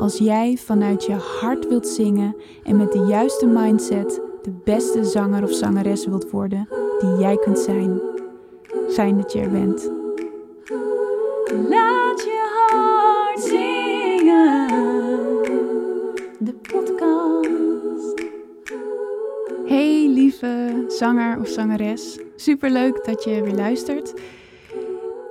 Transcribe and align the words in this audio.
als 0.00 0.18
jij 0.18 0.56
vanuit 0.56 1.04
je 1.04 1.12
hart 1.12 1.68
wilt 1.68 1.88
zingen 1.88 2.36
en 2.62 2.76
met 2.76 2.92
de 2.92 2.98
juiste 2.98 3.46
mindset 3.46 4.20
de 4.42 4.52
beste 4.64 5.04
zanger 5.04 5.42
of 5.42 5.52
zangeres 5.52 6.06
wilt 6.06 6.30
worden 6.30 6.68
die 6.98 7.18
jij 7.18 7.36
kunt 7.36 7.58
zijn. 7.58 8.00
Fijn 8.88 9.16
dat 9.16 9.32
je 9.32 9.40
er 9.40 9.50
bent. 9.50 9.90
Laat 11.68 12.22
je 12.22 12.66
hart 12.66 13.40
zingen. 13.40 14.68
De 16.38 16.54
podcast. 16.72 18.22
Hey 19.66 20.08
lieve 20.08 20.84
zanger 20.88 21.40
of 21.40 21.48
zangeres. 21.48 22.18
Super 22.36 22.70
leuk 22.70 23.04
dat 23.04 23.24
je 23.24 23.42
weer 23.42 23.54
luistert. 23.54 24.14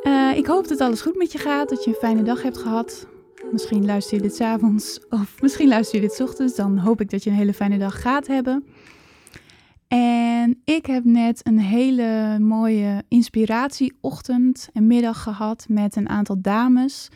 Uh, 0.04 0.38
ik 0.38 0.46
hoop 0.46 0.68
dat 0.68 0.82
alles 0.82 1.02
goed 1.02 1.18
met 1.18 1.32
je 1.32 1.38
gaat, 1.38 1.70
dat 1.70 1.84
je 1.84 1.90
een 1.90 1.96
fijne 1.96 2.24
dag 2.24 2.44
hebt 2.44 2.58
gehad. 2.58 3.08
Misschien 3.52 3.86
luister 3.86 4.18
je 4.18 4.24
dit 4.24 4.42
avonds 4.42 5.00
of 5.10 5.42
misschien 5.42 5.68
luister 5.68 6.02
je 6.02 6.08
dit 6.08 6.22
ochtends. 6.22 6.56
Dan 6.56 6.78
hoop 6.78 7.02
ik 7.02 7.10
dat 7.10 7.24
je 7.24 7.30
een 7.30 7.36
hele 7.36 7.54
fijne 7.54 7.78
dag 7.78 8.02
gaat 8.02 8.28
hebben. 8.28 8.64
En 9.88 10.62
ik 10.66 10.86
heb 10.86 11.04
net 11.04 11.48
een 11.48 11.60
hele 11.60 12.40
mooie 12.40 13.04
inspiratieochtend 13.08 14.70
en 14.74 14.88
middag 14.88 15.24
gehad 15.24 15.66
met 15.70 15.96
een 15.96 16.10
aantal 16.10 16.42
dames. 16.42 17.10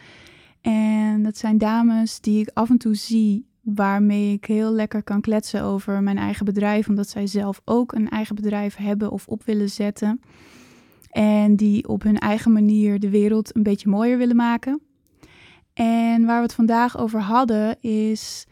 En 0.62 1.24
dat 1.24 1.38
zijn 1.38 1.58
dames 1.58 2.20
die 2.20 2.42
ik 2.42 2.50
af 2.54 2.70
en 2.70 2.78
toe 2.78 2.96
zie 2.96 3.46
waarmee 3.62 4.34
ik 4.34 4.46
heel 4.46 4.72
lekker 4.72 5.04
kan 5.04 5.22
kletsen 5.22 5.64
over 5.64 6.04
mijn 6.04 6.18
eigen 6.18 6.46
bedrijf, 6.46 6.88
omdat 6.88 7.10
zij 7.10 7.28
zelf 7.28 7.62
ook 7.66 7.92
een 7.92 8.10
eigen 8.10 8.36
bedrijf 8.36 8.76
hebben 8.76 9.12
of 9.12 9.28
op 9.28 9.44
willen 9.44 9.70
zetten. 9.70 10.22
En 11.10 11.56
die 11.56 11.88
op 11.88 12.04
hun 12.04 12.18
eigen 12.18 12.52
manier 12.52 13.00
de 13.00 13.10
wereld 13.10 13.56
een 13.56 13.64
beetje 13.64 13.90
mooier 13.90 14.18
willen 14.18 14.36
maken. 14.36 14.82
En 15.74 16.26
waar 16.26 16.38
we 16.38 16.44
het 16.44 16.54
vandaag 16.54 16.98
over 16.98 17.20
hadden 17.20 17.82
is 17.82 18.48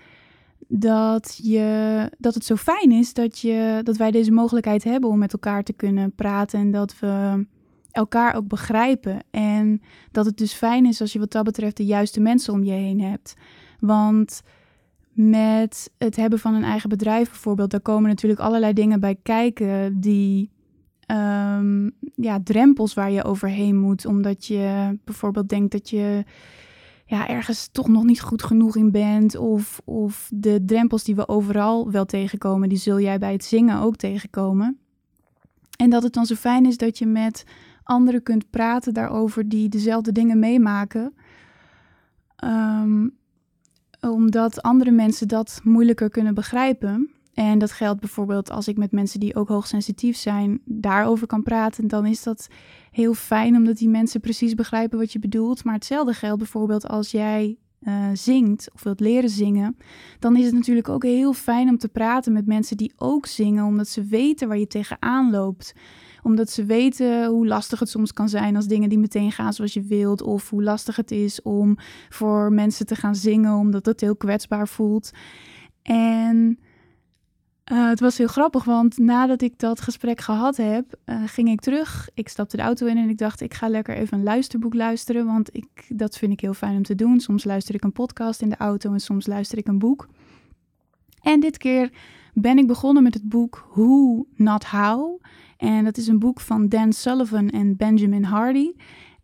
dat, 0.67 1.39
je, 1.43 2.09
dat 2.17 2.33
het 2.33 2.45
zo 2.45 2.55
fijn 2.55 2.91
is 2.91 3.13
dat, 3.13 3.39
je, 3.39 3.79
dat 3.83 3.97
wij 3.97 4.11
deze 4.11 4.31
mogelijkheid 4.31 4.83
hebben 4.83 5.09
om 5.09 5.17
met 5.17 5.33
elkaar 5.33 5.63
te 5.63 5.73
kunnen 5.73 6.15
praten 6.15 6.59
en 6.59 6.71
dat 6.71 6.99
we 6.99 7.45
elkaar 7.91 8.35
ook 8.35 8.47
begrijpen. 8.47 9.19
En 9.31 9.81
dat 10.11 10.25
het 10.25 10.37
dus 10.37 10.53
fijn 10.53 10.85
is 10.85 11.01
als 11.01 11.13
je 11.13 11.19
wat 11.19 11.31
dat 11.31 11.43
betreft 11.43 11.77
de 11.77 11.85
juiste 11.85 12.19
mensen 12.19 12.53
om 12.53 12.63
je 12.63 12.71
heen 12.71 13.01
hebt. 13.01 13.33
Want 13.79 14.41
met 15.13 15.91
het 15.97 16.15
hebben 16.15 16.39
van 16.39 16.53
een 16.53 16.63
eigen 16.63 16.89
bedrijf 16.89 17.29
bijvoorbeeld, 17.29 17.71
daar 17.71 17.81
komen 17.81 18.09
natuurlijk 18.09 18.41
allerlei 18.41 18.73
dingen 18.73 18.99
bij 18.99 19.17
kijken 19.23 19.99
die 19.99 20.49
Ehm, 21.11 21.89
ja, 22.15 22.39
drempels 22.43 22.93
waar 22.93 23.11
je 23.11 23.23
overheen 23.23 23.79
moet. 23.79 24.05
Omdat 24.05 24.45
je 24.45 24.97
bijvoorbeeld 25.03 25.49
denkt 25.49 25.71
dat 25.71 25.89
je 25.89 26.23
ja, 27.11 27.27
ergens 27.27 27.67
toch 27.71 27.87
nog 27.87 28.03
niet 28.03 28.21
goed 28.21 28.43
genoeg 28.43 28.75
in 28.75 28.91
bent. 28.91 29.35
Of, 29.35 29.81
of 29.85 30.29
de 30.33 30.65
drempels 30.65 31.03
die 31.03 31.15
we 31.15 31.27
overal 31.27 31.91
wel 31.91 32.05
tegenkomen, 32.05 32.69
die 32.69 32.77
zul 32.77 32.99
jij 32.99 33.19
bij 33.19 33.31
het 33.31 33.43
zingen 33.43 33.79
ook 33.79 33.95
tegenkomen. 33.95 34.79
En 35.77 35.89
dat 35.89 36.03
het 36.03 36.13
dan 36.13 36.25
zo 36.25 36.35
fijn 36.35 36.65
is 36.65 36.77
dat 36.77 36.97
je 36.97 37.05
met 37.05 37.43
anderen 37.83 38.23
kunt 38.23 38.49
praten 38.49 38.93
daarover 38.93 39.49
die 39.49 39.69
dezelfde 39.69 40.11
dingen 40.11 40.39
meemaken. 40.39 41.13
Ehm, 42.35 43.07
omdat 44.01 44.61
andere 44.61 44.91
mensen 44.91 45.27
dat 45.27 45.61
moeilijker 45.63 46.09
kunnen 46.09 46.33
begrijpen. 46.33 47.11
En 47.41 47.59
dat 47.59 47.71
geldt 47.71 47.99
bijvoorbeeld 47.99 48.49
als 48.51 48.67
ik 48.67 48.77
met 48.77 48.91
mensen 48.91 49.19
die 49.19 49.35
ook 49.35 49.47
hoogsensitief 49.47 50.17
zijn 50.17 50.61
daarover 50.65 51.27
kan 51.27 51.43
praten. 51.43 51.87
Dan 51.87 52.05
is 52.05 52.23
dat 52.23 52.47
heel 52.91 53.13
fijn 53.13 53.55
omdat 53.55 53.77
die 53.77 53.89
mensen 53.89 54.19
precies 54.19 54.53
begrijpen 54.53 54.99
wat 54.99 55.11
je 55.11 55.19
bedoelt. 55.19 55.63
Maar 55.63 55.73
hetzelfde 55.73 56.13
geldt 56.13 56.37
bijvoorbeeld 56.37 56.87
als 56.87 57.11
jij 57.11 57.57
uh, 57.81 58.05
zingt 58.13 58.71
of 58.73 58.83
wilt 58.83 58.99
leren 58.99 59.29
zingen. 59.29 59.77
Dan 60.19 60.37
is 60.37 60.45
het 60.45 60.53
natuurlijk 60.53 60.89
ook 60.89 61.03
heel 61.03 61.33
fijn 61.33 61.69
om 61.69 61.77
te 61.77 61.87
praten 61.87 62.33
met 62.33 62.45
mensen 62.45 62.77
die 62.77 62.93
ook 62.95 63.25
zingen. 63.25 63.65
Omdat 63.65 63.87
ze 63.87 64.03
weten 64.03 64.47
waar 64.47 64.57
je 64.57 64.67
tegenaan 64.67 65.31
loopt 65.31 65.73
omdat 66.23 66.49
ze 66.49 66.65
weten 66.65 67.25
hoe 67.25 67.47
lastig 67.47 67.79
het 67.79 67.89
soms 67.89 68.13
kan 68.13 68.29
zijn 68.29 68.55
als 68.55 68.67
dingen 68.67 68.89
die 68.89 68.99
meteen 68.99 69.31
gaan 69.31 69.53
zoals 69.53 69.73
je 69.73 69.81
wilt. 69.81 70.21
Of 70.21 70.49
hoe 70.49 70.63
lastig 70.63 70.95
het 70.95 71.11
is 71.11 71.41
om 71.41 71.77
voor 72.09 72.53
mensen 72.53 72.85
te 72.85 72.95
gaan 72.95 73.15
zingen, 73.15 73.53
omdat 73.53 73.85
het 73.85 74.01
heel 74.01 74.15
kwetsbaar 74.15 74.67
voelt. 74.67 75.11
En 75.81 76.59
uh, 77.71 77.89
het 77.89 77.99
was 77.99 78.17
heel 78.17 78.27
grappig, 78.27 78.63
want 78.63 78.97
nadat 78.97 79.41
ik 79.41 79.59
dat 79.59 79.81
gesprek 79.81 80.21
gehad 80.21 80.57
heb, 80.57 80.95
uh, 81.05 81.23
ging 81.25 81.49
ik 81.49 81.59
terug. 81.59 82.09
Ik 82.13 82.29
stapte 82.29 82.57
de 82.57 82.63
auto 82.63 82.85
in 82.85 82.97
en 82.97 83.09
ik 83.09 83.17
dacht, 83.17 83.41
ik 83.41 83.53
ga 83.53 83.67
lekker 83.69 83.95
even 83.95 84.17
een 84.17 84.23
luisterboek 84.23 84.73
luisteren, 84.73 85.25
want 85.25 85.55
ik, 85.55 85.85
dat 85.87 86.17
vind 86.17 86.31
ik 86.31 86.39
heel 86.39 86.53
fijn 86.53 86.75
om 86.75 86.83
te 86.83 86.95
doen. 86.95 87.19
Soms 87.19 87.43
luister 87.43 87.75
ik 87.75 87.83
een 87.83 87.91
podcast 87.91 88.41
in 88.41 88.49
de 88.49 88.57
auto 88.57 88.93
en 88.93 88.99
soms 88.99 89.27
luister 89.27 89.57
ik 89.57 89.67
een 89.67 89.79
boek. 89.79 90.07
En 91.21 91.39
dit 91.39 91.57
keer 91.57 91.91
ben 92.33 92.57
ik 92.57 92.67
begonnen 92.67 93.03
met 93.03 93.13
het 93.13 93.29
boek 93.29 93.67
Who 93.73 94.25
Not 94.35 94.65
How. 94.65 95.21
En 95.57 95.83
dat 95.83 95.97
is 95.97 96.07
een 96.07 96.19
boek 96.19 96.39
van 96.39 96.67
Dan 96.67 96.93
Sullivan 96.93 97.49
en 97.49 97.75
Benjamin 97.75 98.23
Hardy. 98.23 98.71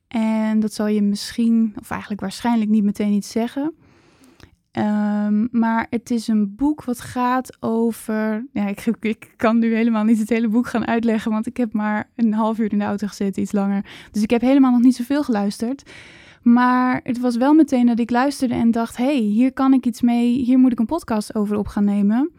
En 0.08 0.60
dat 0.60 0.74
zal 0.74 0.88
je 0.88 1.02
misschien, 1.02 1.74
of 1.80 1.90
eigenlijk 1.90 2.22
waarschijnlijk 2.22 2.70
niet 2.70 2.84
meteen 2.84 3.12
iets 3.12 3.32
zeggen. 3.32 3.74
Um, 4.78 5.48
maar 5.52 5.88
het 5.90 6.12
is 6.12 6.28
een 6.28 6.56
boek 6.56 6.84
wat 6.84 7.00
gaat 7.00 7.58
over. 7.60 8.46
Ja, 8.54 8.68
ik, 8.68 8.86
ik, 9.00 9.34
kan 9.36 9.60
nu 9.60 9.76
helemaal 9.76 10.04
niet 10.04 10.20
het 10.20 10.30
hele 10.30 10.48
boek 10.48 10.68
gaan 10.68 10.88
uitleggen, 10.88 11.32
want 11.32 11.46
ik 11.46 11.58
heb 11.58 11.74
maar 11.74 12.10
een 12.16 12.34
half 12.34 12.60
uur 12.60 12.72
in 12.72 12.80
de 12.80 12.86
auto 12.86 13.08
gezeten, 13.08 13.42
iets 13.42 13.52
langer. 13.52 13.86
Dus 14.12 14.24
ik 14.24 14.30
heb 14.30 14.42
helemaal 14.42 14.72
nog 14.72 14.82
niet 14.82 14.96
zoveel 14.96 15.24
geluisterd. 15.24 15.92
Maar 16.42 17.00
het 17.04 17.20
was 17.20 17.38
wel 17.38 17.54
meteen 17.54 17.86
dat 17.86 18.00
ik 18.00 18.10
luisterde 18.10 18.54
en 18.54 18.72
dacht: 18.72 18.98
hey, 18.98 19.18
hier 19.18 19.54
kan 19.54 19.74
ik 19.74 19.86
iets 19.86 20.02
mee, 20.02 20.44
hier 20.44 20.60
moet 20.60 20.72
ik 20.72 20.80
een 20.80 20.86
podcast 20.86 21.36
over 21.36 21.58
op 21.58 21.68
gaan 21.68 21.86
nemen. 21.86 22.32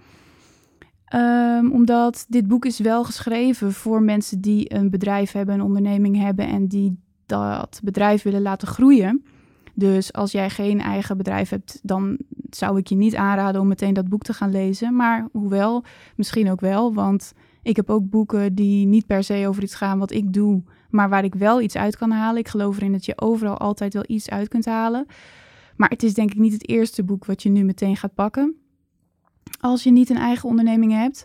Um, 1.14 1.72
omdat 1.72 2.26
dit 2.28 2.48
boek 2.48 2.64
is 2.64 2.78
wel 2.78 3.04
geschreven 3.04 3.72
voor 3.72 4.02
mensen 4.02 4.40
die 4.40 4.74
een 4.74 4.90
bedrijf 4.90 5.32
hebben, 5.32 5.54
een 5.54 5.62
onderneming 5.62 6.16
hebben 6.16 6.46
en 6.46 6.66
die 6.66 6.98
dat 7.26 7.80
bedrijf 7.84 8.22
willen 8.22 8.42
laten 8.42 8.68
groeien. 8.68 9.24
Dus 9.78 10.12
als 10.12 10.32
jij 10.32 10.50
geen 10.50 10.80
eigen 10.80 11.16
bedrijf 11.16 11.48
hebt, 11.48 11.80
dan 11.82 12.18
zou 12.50 12.78
ik 12.78 12.86
je 12.86 12.94
niet 12.94 13.16
aanraden 13.16 13.60
om 13.60 13.68
meteen 13.68 13.94
dat 13.94 14.08
boek 14.08 14.22
te 14.22 14.32
gaan 14.32 14.50
lezen. 14.50 14.96
Maar 14.96 15.28
hoewel, 15.32 15.84
misschien 16.16 16.50
ook 16.50 16.60
wel, 16.60 16.94
want 16.94 17.32
ik 17.62 17.76
heb 17.76 17.90
ook 17.90 18.08
boeken 18.08 18.54
die 18.54 18.86
niet 18.86 19.06
per 19.06 19.24
se 19.24 19.44
over 19.48 19.62
iets 19.62 19.74
gaan 19.74 19.98
wat 19.98 20.10
ik 20.10 20.32
doe, 20.32 20.62
maar 20.90 21.08
waar 21.08 21.24
ik 21.24 21.34
wel 21.34 21.60
iets 21.60 21.76
uit 21.76 21.96
kan 21.96 22.10
halen. 22.10 22.40
Ik 22.40 22.48
geloof 22.48 22.76
erin 22.76 22.92
dat 22.92 23.04
je 23.04 23.20
overal 23.20 23.58
altijd 23.58 23.94
wel 23.94 24.04
iets 24.06 24.30
uit 24.30 24.48
kunt 24.48 24.64
halen. 24.64 25.06
Maar 25.76 25.88
het 25.88 26.02
is 26.02 26.14
denk 26.14 26.30
ik 26.30 26.38
niet 26.38 26.52
het 26.52 26.68
eerste 26.68 27.04
boek 27.04 27.24
wat 27.24 27.42
je 27.42 27.48
nu 27.48 27.64
meteen 27.64 27.96
gaat 27.96 28.14
pakken. 28.14 28.56
Als 29.60 29.82
je 29.82 29.90
niet 29.90 30.10
een 30.10 30.16
eigen 30.16 30.48
onderneming 30.48 30.92
hebt. 30.92 31.22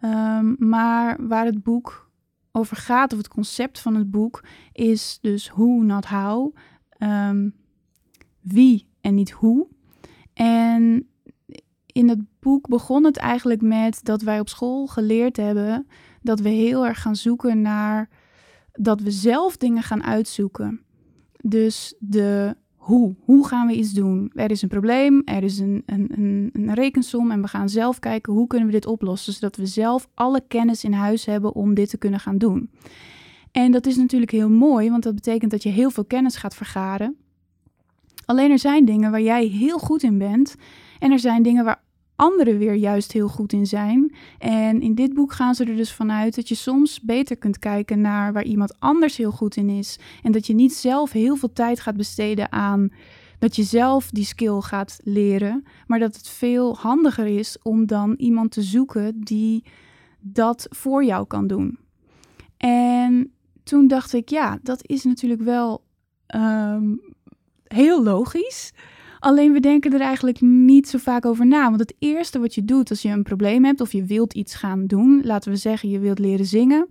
Um, 0.00 0.56
maar 0.58 1.26
waar 1.28 1.44
het 1.44 1.62
boek 1.62 2.10
over 2.52 2.76
gaat, 2.76 3.12
of 3.12 3.18
het 3.18 3.28
concept 3.28 3.80
van 3.80 3.94
het 3.94 4.10
boek, 4.10 4.44
is 4.72 5.18
dus 5.20 5.50
who, 5.50 5.82
not 5.82 6.06
how. 6.06 6.56
Um, 6.98 7.54
wie 8.40 8.86
en 9.00 9.14
niet 9.14 9.30
hoe. 9.30 9.66
En 10.34 11.08
in 11.86 12.08
het 12.08 12.20
boek 12.40 12.68
begon 12.68 13.04
het 13.04 13.16
eigenlijk 13.16 13.62
met 13.62 14.00
dat 14.02 14.22
wij 14.22 14.40
op 14.40 14.48
school 14.48 14.86
geleerd 14.86 15.36
hebben 15.36 15.86
dat 16.22 16.40
we 16.40 16.48
heel 16.48 16.86
erg 16.86 17.02
gaan 17.02 17.16
zoeken 17.16 17.60
naar 17.60 18.08
dat 18.72 19.00
we 19.00 19.10
zelf 19.10 19.56
dingen 19.56 19.82
gaan 19.82 20.04
uitzoeken. 20.04 20.80
Dus 21.42 21.94
de 21.98 22.56
hoe. 22.88 23.14
Hoe 23.20 23.46
gaan 23.46 23.66
we 23.66 23.74
iets 23.74 23.92
doen? 23.92 24.30
Er 24.34 24.50
is 24.50 24.62
een 24.62 24.68
probleem, 24.68 25.22
er 25.24 25.42
is 25.42 25.58
een, 25.58 25.82
een, 25.86 26.08
een, 26.16 26.50
een 26.52 26.74
rekensom 26.74 27.30
en 27.30 27.42
we 27.42 27.48
gaan 27.48 27.68
zelf 27.68 27.98
kijken 27.98 28.32
hoe 28.32 28.46
kunnen 28.46 28.66
we 28.66 28.72
dit 28.72 28.86
oplossen, 28.86 29.32
zodat 29.32 29.56
we 29.56 29.66
zelf 29.66 30.08
alle 30.14 30.42
kennis 30.48 30.84
in 30.84 30.92
huis 30.92 31.24
hebben 31.26 31.54
om 31.54 31.74
dit 31.74 31.90
te 31.90 31.98
kunnen 31.98 32.20
gaan 32.20 32.38
doen. 32.38 32.70
En 33.52 33.72
dat 33.72 33.86
is 33.86 33.96
natuurlijk 33.96 34.30
heel 34.30 34.50
mooi, 34.50 34.90
want 34.90 35.02
dat 35.02 35.14
betekent 35.14 35.50
dat 35.50 35.62
je 35.62 35.68
heel 35.68 35.90
veel 35.90 36.04
kennis 36.04 36.36
gaat 36.36 36.54
vergaren. 36.54 37.16
Alleen 38.28 38.50
er 38.50 38.58
zijn 38.58 38.84
dingen 38.84 39.10
waar 39.10 39.22
jij 39.22 39.46
heel 39.46 39.78
goed 39.78 40.02
in 40.02 40.18
bent. 40.18 40.54
En 40.98 41.12
er 41.12 41.18
zijn 41.18 41.42
dingen 41.42 41.64
waar 41.64 41.82
anderen 42.16 42.58
weer 42.58 42.74
juist 42.74 43.12
heel 43.12 43.28
goed 43.28 43.52
in 43.52 43.66
zijn. 43.66 44.14
En 44.38 44.80
in 44.80 44.94
dit 44.94 45.14
boek 45.14 45.32
gaan 45.32 45.54
ze 45.54 45.64
er 45.64 45.76
dus 45.76 45.92
vanuit 45.92 46.34
dat 46.34 46.48
je 46.48 46.54
soms 46.54 47.00
beter 47.00 47.36
kunt 47.36 47.58
kijken 47.58 48.00
naar 48.00 48.32
waar 48.32 48.44
iemand 48.44 48.80
anders 48.80 49.16
heel 49.16 49.30
goed 49.30 49.56
in 49.56 49.68
is. 49.68 49.98
En 50.22 50.32
dat 50.32 50.46
je 50.46 50.54
niet 50.54 50.74
zelf 50.74 51.12
heel 51.12 51.36
veel 51.36 51.52
tijd 51.52 51.80
gaat 51.80 51.96
besteden 51.96 52.52
aan 52.52 52.90
dat 53.38 53.56
je 53.56 53.62
zelf 53.62 54.10
die 54.10 54.24
skill 54.24 54.60
gaat 54.60 55.00
leren, 55.02 55.64
maar 55.86 55.98
dat 55.98 56.16
het 56.16 56.28
veel 56.28 56.76
handiger 56.76 57.26
is 57.26 57.58
om 57.62 57.86
dan 57.86 58.14
iemand 58.16 58.50
te 58.50 58.62
zoeken 58.62 59.20
die 59.20 59.64
dat 60.20 60.66
voor 60.70 61.04
jou 61.04 61.26
kan 61.26 61.46
doen. 61.46 61.78
En 62.56 63.32
toen 63.62 63.86
dacht 63.86 64.12
ik, 64.12 64.28
ja, 64.28 64.58
dat 64.62 64.88
is 64.88 65.04
natuurlijk 65.04 65.42
wel 65.42 65.84
ehm, 66.26 66.94
heel 67.68 68.02
logisch. 68.02 68.72
Alleen 69.18 69.52
we 69.52 69.60
denken 69.60 69.92
er 69.92 70.00
eigenlijk 70.00 70.40
niet 70.40 70.88
zo 70.88 70.98
vaak 70.98 71.26
over 71.26 71.46
na. 71.46 71.68
Want 71.68 71.80
het 71.80 71.94
eerste 71.98 72.38
wat 72.38 72.54
je 72.54 72.64
doet 72.64 72.90
als 72.90 73.02
je 73.02 73.08
een 73.08 73.22
probleem 73.22 73.64
hebt 73.64 73.80
of 73.80 73.92
je 73.92 74.04
wilt 74.04 74.34
iets 74.34 74.54
gaan 74.54 74.86
doen, 74.86 75.20
laten 75.24 75.50
we 75.50 75.56
zeggen 75.56 75.88
je 75.88 75.98
wilt 75.98 76.18
leren 76.18 76.46
zingen, 76.46 76.88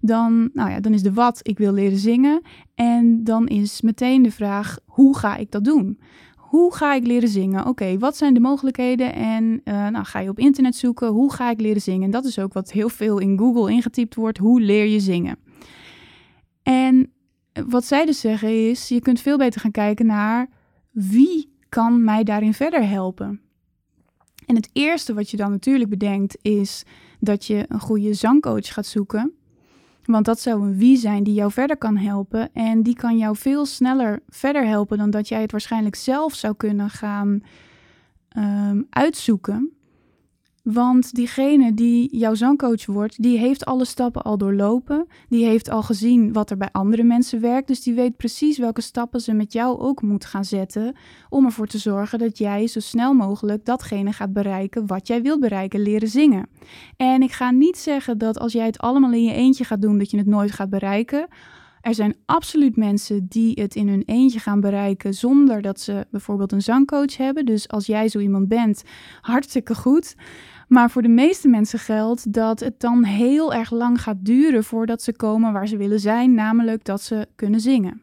dan, 0.00 0.50
nou 0.52 0.70
ja, 0.70 0.80
dan 0.80 0.92
is 0.92 1.02
de 1.02 1.12
wat, 1.12 1.40
ik 1.42 1.58
wil 1.58 1.72
leren 1.72 1.98
zingen. 1.98 2.42
En 2.74 3.24
dan 3.24 3.46
is 3.46 3.80
meteen 3.80 4.22
de 4.22 4.30
vraag, 4.30 4.78
hoe 4.84 5.16
ga 5.16 5.36
ik 5.36 5.50
dat 5.50 5.64
doen? 5.64 6.00
Hoe 6.36 6.74
ga 6.74 6.94
ik 6.94 7.06
leren 7.06 7.28
zingen? 7.28 7.66
Oké, 7.66 7.98
wat 7.98 8.16
zijn 8.16 8.34
de 8.34 8.40
mogelijkheden? 8.40 9.14
En 9.14 9.60
uh, 9.64 9.88
nou, 9.88 10.04
ga 10.04 10.18
je 10.18 10.28
op 10.28 10.38
internet 10.38 10.76
zoeken, 10.76 11.08
hoe 11.08 11.32
ga 11.32 11.50
ik 11.50 11.60
leren 11.60 11.82
zingen? 11.82 12.02
En 12.02 12.10
dat 12.10 12.24
is 12.24 12.38
ook 12.38 12.52
wat 12.52 12.72
heel 12.72 12.88
veel 12.88 13.18
in 13.18 13.38
Google 13.38 13.72
ingetypt 13.72 14.14
wordt, 14.14 14.38
hoe 14.38 14.60
leer 14.60 14.86
je 14.86 15.00
zingen? 15.00 15.38
En 16.62 17.12
wat 17.66 17.84
zij 17.84 18.06
dus 18.06 18.20
zeggen 18.20 18.68
is, 18.70 18.88
je 18.88 19.00
kunt 19.00 19.20
veel 19.20 19.38
beter 19.38 19.60
gaan 19.60 19.70
kijken 19.70 20.06
naar 20.06 20.48
wie 20.90 21.56
kan 21.68 22.04
mij 22.04 22.24
daarin 22.24 22.54
verder 22.54 22.88
helpen. 22.88 23.40
En 24.46 24.54
het 24.54 24.70
eerste 24.72 25.14
wat 25.14 25.30
je 25.30 25.36
dan 25.36 25.50
natuurlijk 25.50 25.90
bedenkt 25.90 26.38
is 26.42 26.84
dat 27.20 27.44
je 27.44 27.64
een 27.68 27.80
goede 27.80 28.14
zangcoach 28.14 28.72
gaat 28.72 28.86
zoeken. 28.86 29.32
Want 30.04 30.24
dat 30.24 30.40
zou 30.40 30.62
een 30.62 30.76
wie 30.76 30.96
zijn 30.96 31.22
die 31.22 31.34
jou 31.34 31.52
verder 31.52 31.76
kan 31.76 31.96
helpen. 31.96 32.52
En 32.52 32.82
die 32.82 32.94
kan 32.94 33.18
jou 33.18 33.36
veel 33.36 33.66
sneller 33.66 34.22
verder 34.28 34.66
helpen 34.66 34.98
dan 34.98 35.10
dat 35.10 35.28
jij 35.28 35.40
het 35.40 35.50
waarschijnlijk 35.50 35.94
zelf 35.94 36.34
zou 36.34 36.54
kunnen 36.54 36.90
gaan 36.90 37.42
um, 38.36 38.86
uitzoeken. 38.90 39.72
Want 40.72 41.14
diegene 41.14 41.74
die 41.74 42.16
jouw 42.16 42.34
zangcoach 42.34 42.86
wordt, 42.86 43.22
die 43.22 43.38
heeft 43.38 43.64
alle 43.64 43.84
stappen 43.84 44.22
al 44.22 44.38
doorlopen. 44.38 45.06
Die 45.28 45.44
heeft 45.44 45.70
al 45.70 45.82
gezien 45.82 46.32
wat 46.32 46.50
er 46.50 46.56
bij 46.56 46.68
andere 46.72 47.02
mensen 47.02 47.40
werkt. 47.40 47.68
Dus 47.68 47.82
die 47.82 47.94
weet 47.94 48.16
precies 48.16 48.58
welke 48.58 48.80
stappen 48.80 49.20
ze 49.20 49.32
met 49.32 49.52
jou 49.52 49.78
ook 49.78 50.02
moet 50.02 50.24
gaan 50.24 50.44
zetten. 50.44 50.96
Om 51.28 51.44
ervoor 51.44 51.66
te 51.66 51.78
zorgen 51.78 52.18
dat 52.18 52.38
jij 52.38 52.66
zo 52.66 52.80
snel 52.80 53.14
mogelijk 53.14 53.64
datgene 53.64 54.12
gaat 54.12 54.32
bereiken 54.32 54.86
wat 54.86 55.06
jij 55.06 55.22
wilt 55.22 55.40
bereiken, 55.40 55.80
leren 55.80 56.08
zingen. 56.08 56.48
En 56.96 57.22
ik 57.22 57.32
ga 57.32 57.50
niet 57.50 57.78
zeggen 57.78 58.18
dat 58.18 58.38
als 58.38 58.52
jij 58.52 58.66
het 58.66 58.78
allemaal 58.78 59.12
in 59.12 59.24
je 59.24 59.34
eentje 59.34 59.64
gaat 59.64 59.82
doen, 59.82 59.98
dat 59.98 60.10
je 60.10 60.16
het 60.16 60.26
nooit 60.26 60.52
gaat 60.52 60.70
bereiken. 60.70 61.28
Er 61.80 61.94
zijn 61.94 62.16
absoluut 62.26 62.76
mensen 62.76 63.26
die 63.28 63.60
het 63.60 63.74
in 63.74 63.88
hun 63.88 64.02
eentje 64.06 64.38
gaan 64.38 64.60
bereiken 64.60 65.14
zonder 65.14 65.62
dat 65.62 65.80
ze 65.80 66.06
bijvoorbeeld 66.10 66.52
een 66.52 66.62
zangcoach 66.62 67.16
hebben. 67.16 67.44
Dus 67.44 67.68
als 67.68 67.86
jij 67.86 68.08
zo 68.08 68.18
iemand 68.18 68.48
bent, 68.48 68.82
hartstikke 69.20 69.74
goed. 69.74 70.14
Maar 70.68 70.90
voor 70.90 71.02
de 71.02 71.08
meeste 71.08 71.48
mensen 71.48 71.78
geldt 71.78 72.32
dat 72.32 72.60
het 72.60 72.80
dan 72.80 73.04
heel 73.04 73.54
erg 73.54 73.70
lang 73.70 74.02
gaat 74.02 74.24
duren 74.24 74.64
voordat 74.64 75.02
ze 75.02 75.16
komen 75.16 75.52
waar 75.52 75.68
ze 75.68 75.76
willen 75.76 76.00
zijn, 76.00 76.34
namelijk 76.34 76.84
dat 76.84 77.02
ze 77.02 77.28
kunnen 77.34 77.60
zingen. 77.60 78.02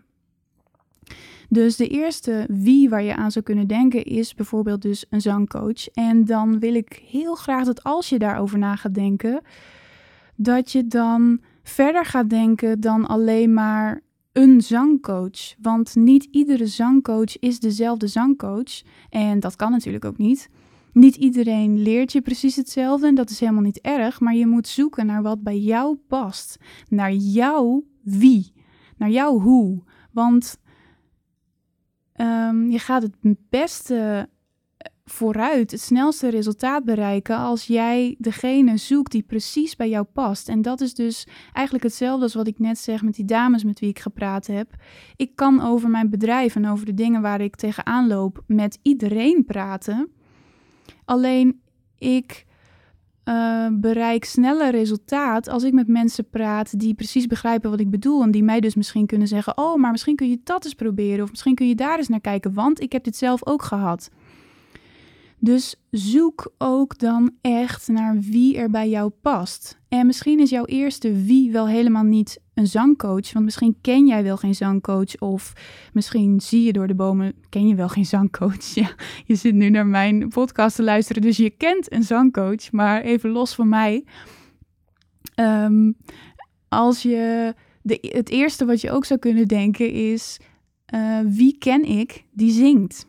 Dus 1.49 1.75
de 1.75 1.87
eerste 1.87 2.45
wie 2.49 2.89
waar 2.89 3.03
je 3.03 3.15
aan 3.15 3.31
zou 3.31 3.45
kunnen 3.45 3.67
denken 3.67 4.03
is 4.03 4.33
bijvoorbeeld 4.33 4.81
dus 4.81 5.05
een 5.09 5.21
zangcoach. 5.21 5.87
En 5.93 6.25
dan 6.25 6.59
wil 6.59 6.75
ik 6.75 7.03
heel 7.09 7.35
graag 7.35 7.65
dat 7.65 7.83
als 7.83 8.09
je 8.09 8.19
daarover 8.19 8.57
na 8.57 8.75
gaat 8.75 8.93
denken, 8.93 9.41
dat 10.35 10.71
je 10.71 10.87
dan 10.87 11.39
verder 11.63 12.05
gaat 12.05 12.29
denken 12.29 12.79
dan 12.79 13.05
alleen 13.05 13.53
maar 13.53 14.01
een 14.31 14.61
zangcoach. 14.61 15.55
Want 15.61 15.95
niet 15.95 16.27
iedere 16.31 16.67
zangcoach 16.67 17.39
is 17.39 17.59
dezelfde 17.59 18.07
zangcoach. 18.07 18.81
En 19.09 19.39
dat 19.39 19.55
kan 19.55 19.71
natuurlijk 19.71 20.05
ook 20.05 20.17
niet. 20.17 20.49
Niet 20.95 21.15
iedereen 21.15 21.81
leert 21.81 22.11
je 22.11 22.21
precies 22.21 22.55
hetzelfde 22.55 23.07
en 23.07 23.15
dat 23.15 23.29
is 23.29 23.39
helemaal 23.39 23.61
niet 23.61 23.81
erg, 23.81 24.19
maar 24.19 24.35
je 24.35 24.47
moet 24.47 24.67
zoeken 24.67 25.05
naar 25.05 25.21
wat 25.21 25.43
bij 25.43 25.59
jou 25.59 25.95
past. 26.07 26.57
Naar 26.89 27.13
jouw 27.13 27.83
wie, 28.01 28.53
naar 28.97 29.09
jouw 29.09 29.39
hoe. 29.39 29.83
Want 30.11 30.59
um, 32.21 32.69
je 32.69 32.79
gaat 32.79 33.01
het 33.01 33.15
beste 33.49 34.29
vooruit, 35.05 35.71
het 35.71 35.81
snelste 35.81 36.29
resultaat 36.29 36.83
bereiken 36.83 37.37
als 37.37 37.65
jij 37.65 38.15
degene 38.17 38.77
zoekt 38.77 39.11
die 39.11 39.23
precies 39.23 39.75
bij 39.75 39.89
jou 39.89 40.05
past. 40.05 40.49
En 40.49 40.61
dat 40.61 40.81
is 40.81 40.93
dus 40.93 41.27
eigenlijk 41.53 41.85
hetzelfde 41.85 42.23
als 42.23 42.33
wat 42.33 42.47
ik 42.47 42.59
net 42.59 42.77
zeg 42.77 43.01
met 43.01 43.15
die 43.15 43.25
dames 43.25 43.63
met 43.63 43.79
wie 43.79 43.89
ik 43.89 43.99
gepraat 43.99 44.47
heb. 44.47 44.75
Ik 45.15 45.35
kan 45.35 45.61
over 45.61 45.89
mijn 45.89 46.09
bedrijf 46.09 46.55
en 46.55 46.67
over 46.67 46.85
de 46.85 46.93
dingen 46.93 47.21
waar 47.21 47.41
ik 47.41 47.55
tegenaan 47.55 48.07
loop 48.07 48.43
met 48.47 48.79
iedereen 48.81 49.45
praten. 49.45 50.14
Alleen 51.05 51.61
ik 51.97 52.45
uh, 53.25 53.67
bereik 53.71 54.25
sneller 54.25 54.71
resultaat 54.71 55.47
als 55.49 55.63
ik 55.63 55.73
met 55.73 55.87
mensen 55.87 56.29
praat 56.29 56.79
die 56.79 56.93
precies 56.93 57.27
begrijpen 57.27 57.69
wat 57.69 57.79
ik 57.79 57.89
bedoel. 57.89 58.21
En 58.21 58.31
die 58.31 58.43
mij 58.43 58.59
dus 58.59 58.75
misschien 58.75 59.05
kunnen 59.05 59.27
zeggen: 59.27 59.57
Oh, 59.57 59.75
maar 59.75 59.91
misschien 59.91 60.15
kun 60.15 60.29
je 60.29 60.39
dat 60.43 60.65
eens 60.65 60.73
proberen. 60.73 61.23
Of 61.23 61.29
misschien 61.29 61.55
kun 61.55 61.67
je 61.67 61.75
daar 61.75 61.97
eens 61.97 62.07
naar 62.07 62.21
kijken, 62.21 62.53
want 62.53 62.81
ik 62.81 62.91
heb 62.91 63.03
dit 63.03 63.15
zelf 63.15 63.45
ook 63.45 63.61
gehad. 63.63 64.09
Dus 65.39 65.75
zoek 65.91 66.53
ook 66.57 66.97
dan 66.97 67.31
echt 67.41 67.87
naar 67.87 68.19
wie 68.19 68.57
er 68.57 68.69
bij 68.69 68.89
jou 68.89 69.09
past. 69.09 69.79
En 69.89 70.05
misschien 70.05 70.39
is 70.39 70.49
jouw 70.49 70.65
eerste 70.65 71.23
wie 71.23 71.51
wel 71.51 71.67
helemaal 71.67 72.03
niet 72.03 72.39
een 72.55 72.67
zangcoach, 72.67 73.33
want 73.33 73.45
misschien 73.45 73.77
ken 73.81 74.07
jij 74.07 74.23
wel 74.23 74.37
geen 74.37 74.55
zangcoach 74.55 75.19
of 75.19 75.53
misschien 75.93 76.41
zie 76.41 76.63
je 76.63 76.73
door 76.73 76.87
de 76.87 76.95
bomen, 76.95 77.33
ken 77.49 77.67
je 77.67 77.75
wel 77.75 77.89
geen 77.89 78.05
zangcoach. 78.05 78.73
Ja, 78.75 78.89
je 79.25 79.35
zit 79.35 79.53
nu 79.53 79.69
naar 79.69 79.87
mijn 79.87 80.27
podcast 80.27 80.75
te 80.75 80.83
luisteren, 80.83 81.21
dus 81.21 81.37
je 81.37 81.49
kent 81.49 81.93
een 81.93 82.03
zangcoach, 82.03 82.71
maar 82.71 83.01
even 83.01 83.29
los 83.29 83.55
van 83.55 83.69
mij. 83.69 84.03
Ehm, 85.35 85.91
als 86.67 87.01
je 87.01 87.53
de, 87.81 87.97
het 88.01 88.29
eerste 88.29 88.65
wat 88.65 88.81
je 88.81 88.91
ook 88.91 89.05
zou 89.05 89.19
kunnen 89.19 89.47
denken 89.47 89.91
is: 89.91 90.39
uh, 90.93 91.19
wie 91.25 91.57
ken 91.57 91.83
ik 91.83 92.23
die 92.31 92.51
zingt? 92.51 93.07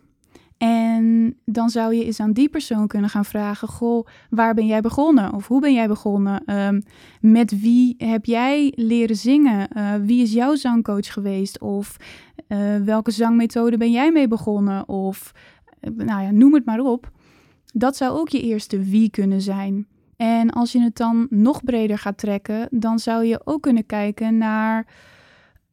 En 0.59 1.37
dan 1.45 1.71
zou 1.71 1.95
je 1.95 2.05
eens 2.05 2.21
aan 2.21 2.33
die 2.33 2.49
persoon 2.49 2.87
kunnen 2.87 3.11
gaan 3.11 3.25
vragen: 3.25 3.69
Goh, 3.69 4.07
waar 4.31 4.55
ben 4.55 4.67
jij 4.67 4.81
begonnen? 4.81 5.33
Of 5.33 5.49
hoe 5.49 5.61
ben 5.61 5.73
jij 5.73 5.89
begonnen? 5.89 6.59
Um, 6.61 6.83
met 7.21 7.61
wie 7.61 7.95
heb 7.99 8.25
jij 8.25 8.73
leren 8.77 9.17
zingen? 9.17 9.69
Uh, 9.77 9.95
wie 9.95 10.23
is 10.23 10.33
jouw 10.33 10.55
zangcoach 10.55 11.13
geweest? 11.13 11.61
Of 11.61 11.97
uh, 12.49 12.77
welke 12.85 13.11
zangmethode 13.11 13.77
ben 13.77 13.91
jij 13.91 14.13
mee 14.13 14.29
begonnen? 14.29 14.89
Of 14.89 15.33
uh, 15.81 15.91
nou 16.07 16.23
ja, 16.23 16.31
noem 16.31 16.55
het 16.55 16.65
maar 16.65 16.81
op. 16.81 17.11
Dat 17.73 17.97
zou 17.97 18.19
ook 18.19 18.29
je 18.29 18.43
eerste 18.43 18.83
wie 18.83 19.11
kunnen 19.11 19.41
zijn. 19.41 19.87
En 20.17 20.51
als 20.51 20.73
je 20.73 20.81
het 20.81 20.97
dan 20.97 21.27
nog 21.31 21.65
breder 21.65 21.99
gaat 21.99 22.19
trekken, 22.19 22.69
dan 22.71 22.99
zou 22.99 23.25
je 23.25 23.41
ook 23.45 23.63
kunnen 23.63 23.87
kijken 23.87 24.39
naar 24.39 24.87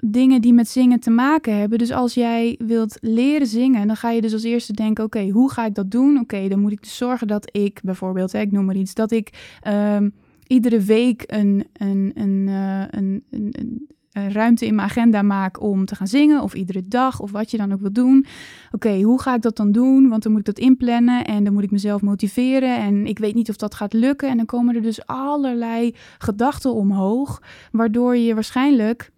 dingen 0.06 0.42
die 0.42 0.54
met 0.54 0.68
zingen 0.68 1.00
te 1.00 1.10
maken 1.10 1.58
hebben. 1.58 1.78
Dus 1.78 1.92
als 1.92 2.14
jij 2.14 2.60
wilt 2.66 2.98
leren 3.02 3.48
zingen, 3.48 3.88
dan 3.88 3.96
ga 3.96 4.10
je 4.10 4.22
dus 4.22 4.34
als 4.34 4.44
eerste 4.44 4.74
denken: 4.74 5.04
oké, 5.04 5.30
hoe 5.30 5.52
ga 5.52 5.66
ik 5.66 5.76
dat 5.76 5.92
doen? 5.92 6.20
Oké, 6.20 6.48
dan 6.48 6.60
moet 6.60 6.72
ik 6.72 6.84
dus 6.84 6.98
zorgen 6.98 7.28
dat 7.28 7.50
ik 7.52 7.80
bijvoorbeeld, 7.84 8.32
hè, 8.32 8.40
ik 8.40 8.52
noem 8.52 8.66
maar 8.66 8.76
iets, 8.76 8.94
dat 8.94 9.12
ik 9.12 9.58
um, 9.68 10.14
iedere 10.48 10.80
week 10.80 11.24
een, 11.26 11.66
een, 11.74 12.12
een, 12.16 12.48
een, 12.92 13.24
een, 13.30 13.88
een 14.12 14.32
ruimte 14.32 14.66
in 14.66 14.76
mijn 14.76 14.88
agenda 14.88 15.22
maak 15.22 15.62
om 15.62 15.86
te 15.86 15.96
gaan 15.96 16.08
zingen, 16.08 16.42
of 16.42 16.54
iedere 16.54 16.88
dag, 16.88 17.20
of 17.20 17.32
wat 17.32 17.52
je 17.52 17.58
dan 17.58 17.74
ook 17.74 17.82
wil 17.82 17.92
doen. 17.92 18.26
Oké, 18.72 19.02
hoe 19.02 19.22
ga 19.22 19.36
ik 19.36 19.42
dat 19.42 19.58
dan 19.58 19.72
doen? 19.72 20.10
Want 20.10 20.24
dan 20.24 20.32
moet 20.32 20.42
ik 20.42 20.56
dat 20.56 20.60
inplannen 20.60 21.26
en 21.26 21.44
dan 21.44 21.54
moet 21.54 21.64
ik 21.64 21.72
mezelf 21.72 22.02
motiveren 22.02 22.78
en 22.78 23.06
ik 23.06 23.20
weet 23.20 23.36
niet 23.36 23.50
of 23.50 23.56
dat 23.56 23.76
gaat 23.76 23.94
lukken. 23.94 24.30
En 24.30 24.38
dan 24.38 24.46
komen 24.46 24.76
er 24.76 24.82
dus 24.82 25.06
allerlei 25.06 25.96
gedachten 26.18 26.74
omhoog, 26.74 27.42
waardoor 27.72 28.18
je 28.18 28.34
waarschijnlijk 28.34 29.12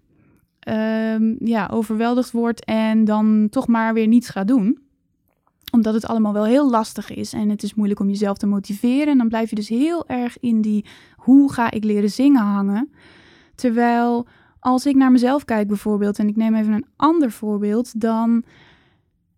um, 0.66 1.36
ja, 1.40 1.70
overweldigd 1.72 2.32
wordt 2.32 2.66
en 2.66 3.06
dan 3.06 3.48
toch 3.50 3.68
maar 3.68 3.94
weer 3.94 4.08
niets 4.08 4.30
gaat 4.30 4.48
doen. 4.48 4.80
Omdat 5.72 5.94
het 5.94 6.06
allemaal 6.06 6.34
wel 6.34 6.46
heel 6.46 6.70
lastig 6.70 7.10
is 7.10 7.34
en 7.34 7.50
het 7.50 7.64
is 7.64 7.74
moeilijk 7.74 8.00
om 8.00 8.10
jezelf 8.10 8.38
te 8.38 8.48
motiveren. 8.48 9.08
En 9.08 9.18
dan 9.18 9.28
blijf 9.28 9.50
je 9.50 9.56
dus 9.56 9.70
heel 9.70 10.08
erg 10.08 10.40
in 10.40 10.62
die 10.62 10.86
hoe 11.16 11.54
ga 11.54 11.72
ik 11.72 11.84
leren 11.84 12.12
zingen 12.12 12.42
hangen. 12.42 12.92
Terwijl 13.56 14.28
als 14.60 14.86
ik 14.86 14.96
naar 14.96 15.12
mezelf 15.12 15.46
kijk 15.46 15.68
bijvoorbeeld, 15.68 16.20
en 16.20 16.28
ik 16.28 16.36
neem 16.36 16.56
even 16.56 16.74
een 16.74 16.86
ander 16.96 17.32
voorbeeld, 17.32 18.00
dan 18.00 18.44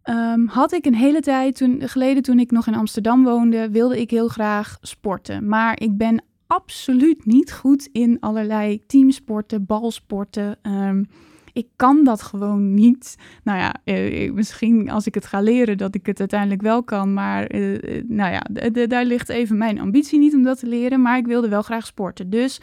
um, 0.03 0.47
had 0.47 0.71
ik 0.71 0.85
een 0.85 0.95
hele 0.95 1.21
tijd 1.21 1.55
toen, 1.55 1.81
geleden 1.81 2.23
toen 2.23 2.39
ik 2.39 2.51
nog 2.51 2.67
in 2.67 2.75
Amsterdam 2.75 3.23
woonde, 3.23 3.69
wilde 3.71 4.01
ik 4.01 4.11
heel 4.11 4.27
graag 4.27 4.77
sporten. 4.81 5.47
Maar 5.47 5.79
ik 5.79 5.97
ben 5.97 6.23
absoluut 6.47 7.25
niet 7.25 7.53
goed 7.53 7.89
in 7.91 8.19
allerlei 8.19 8.85
teamsporten, 8.85 9.65
balsporten. 9.65 10.57
Um, 10.61 11.07
ik 11.57 11.67
kan 11.75 12.03
dat 12.03 12.21
gewoon 12.21 12.73
niet. 12.73 13.15
Nou 13.43 13.59
ja, 13.59 13.75
eh, 13.83 14.31
misschien 14.31 14.89
als 14.89 15.05
ik 15.05 15.13
het 15.13 15.25
ga 15.25 15.41
leren 15.41 15.77
dat 15.77 15.95
ik 15.95 16.05
het 16.05 16.19
uiteindelijk 16.19 16.61
wel 16.61 16.83
kan. 16.83 17.13
Maar 17.13 17.45
eh, 17.45 18.03
nou 18.07 18.31
ja, 18.31 18.69
daar 18.85 19.05
ligt 19.05 19.29
even 19.29 19.57
mijn 19.57 19.79
ambitie 19.79 20.19
niet 20.19 20.33
om 20.33 20.43
dat 20.43 20.59
te 20.59 20.67
leren. 20.67 21.01
Maar 21.01 21.17
ik 21.17 21.25
wilde 21.25 21.49
wel 21.49 21.61
graag 21.61 21.85
sporten. 21.85 22.29
Dus 22.29 22.61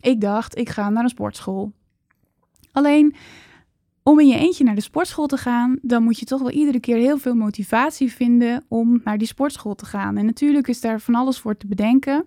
ik 0.00 0.20
dacht, 0.20 0.58
ik 0.58 0.68
ga 0.68 0.90
naar 0.90 1.02
een 1.02 1.08
sportschool. 1.08 1.72
Alleen 2.72 3.14
om 4.02 4.20
in 4.20 4.26
je 4.26 4.38
eentje 4.38 4.64
naar 4.64 4.74
de 4.74 4.80
sportschool 4.80 5.26
te 5.26 5.36
gaan, 5.36 5.78
dan 5.82 6.02
moet 6.02 6.18
je 6.18 6.24
toch 6.24 6.40
wel 6.40 6.50
iedere 6.50 6.80
keer 6.80 6.96
heel 6.96 7.18
veel 7.18 7.34
motivatie 7.34 8.12
vinden 8.12 8.64
om 8.68 9.00
naar 9.04 9.18
die 9.18 9.26
sportschool 9.26 9.74
te 9.74 9.86
gaan. 9.86 10.16
En 10.16 10.26
natuurlijk 10.26 10.68
is 10.68 10.80
daar 10.80 11.00
van 11.00 11.14
alles 11.14 11.38
voor 11.38 11.56
te 11.56 11.66
bedenken. 11.66 12.24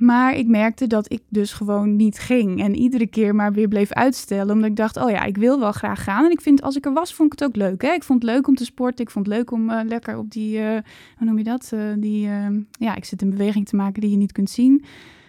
Maar 0.00 0.34
ik 0.34 0.46
merkte 0.46 0.86
dat 0.86 1.12
ik 1.12 1.22
dus 1.28 1.52
gewoon 1.52 1.96
niet 1.96 2.18
ging. 2.18 2.62
En 2.62 2.74
iedere 2.74 3.06
keer 3.06 3.34
maar 3.34 3.52
weer 3.52 3.68
bleef 3.68 3.92
uitstellen. 3.92 4.54
Omdat 4.54 4.70
ik 4.70 4.76
dacht, 4.76 4.96
oh 4.96 5.10
ja, 5.10 5.24
ik 5.24 5.36
wil 5.36 5.58
wel 5.58 5.72
graag 5.72 6.02
gaan. 6.02 6.24
En 6.24 6.30
ik 6.30 6.40
vind, 6.40 6.62
als 6.62 6.76
ik 6.76 6.86
er 6.86 6.92
was, 6.92 7.14
vond 7.14 7.32
ik 7.32 7.38
het 7.38 7.48
ook 7.48 7.56
leuk. 7.56 7.82
Hè? 7.82 7.92
Ik 7.92 8.02
vond 8.02 8.22
het 8.22 8.32
leuk 8.32 8.46
om 8.48 8.54
te 8.54 8.64
sporten. 8.64 9.04
Ik 9.04 9.10
vond 9.10 9.26
het 9.26 9.34
leuk 9.34 9.50
om 9.50 9.70
uh, 9.70 9.80
lekker 9.84 10.18
op 10.18 10.30
die, 10.30 10.58
uh, 10.58 10.68
hoe 11.16 11.26
noem 11.26 11.38
je 11.38 11.44
dat? 11.44 11.70
Uh, 11.74 11.80
die, 11.96 12.28
ja, 12.70 12.94
ik 12.94 13.04
zit 13.04 13.22
een 13.22 13.30
beweging 13.30 13.68
te 13.68 13.76
maken 13.76 14.00
die 14.00 14.10
je 14.10 14.16
niet 14.16 14.32
kunt 14.32 14.50
zien. 14.50 14.84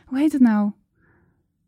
Hoe 0.05 0.17
heet 0.17 0.31
het 0.31 0.41
nou? 0.41 0.71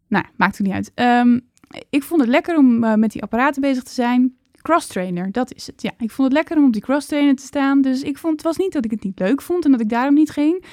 Nou, 0.08 0.26
maakt 0.36 0.58
het 0.58 0.68
niet 0.68 0.76
uit. 0.76 0.92
Um, 1.26 1.42
ik 1.90 2.04
vond 2.04 2.22
het 2.22 2.30
lekker 2.30 2.58
om 2.58 2.80
met 3.00 3.12
die 3.12 3.22
apparaten 3.22 3.62
bezig 3.62 3.84
te 3.84 3.94
zijn. 3.94 4.36
Cross 4.62 4.88
trainer, 4.88 5.32
dat 5.32 5.54
is 5.54 5.68
het. 5.68 5.82
Ja, 5.82 5.92
ik 5.98 6.12
vond 6.12 6.28
het 6.28 6.38
lekker 6.38 6.58
om 6.58 6.66
op 6.66 6.74
die 6.74 6.82
cross 6.82 7.08
trainer 7.08 7.36
te 7.36 7.46
staan. 7.46 7.82
Dus 7.82 8.02
ik 8.02 8.18
vond, 8.18 8.34
het 8.34 8.44
was 8.44 8.58
niet 8.58 8.74
dat 8.74 8.86
ik 8.86 8.92
het 8.92 9.04
niet 9.04 9.20
leuk 9.20 9.42
vond 9.42 9.66
en 9.66 9.72
dat 9.72 9.82
ik 9.82 9.90
daarom 9.90 10.14
niet 10.14 10.30
ging. 10.30 10.64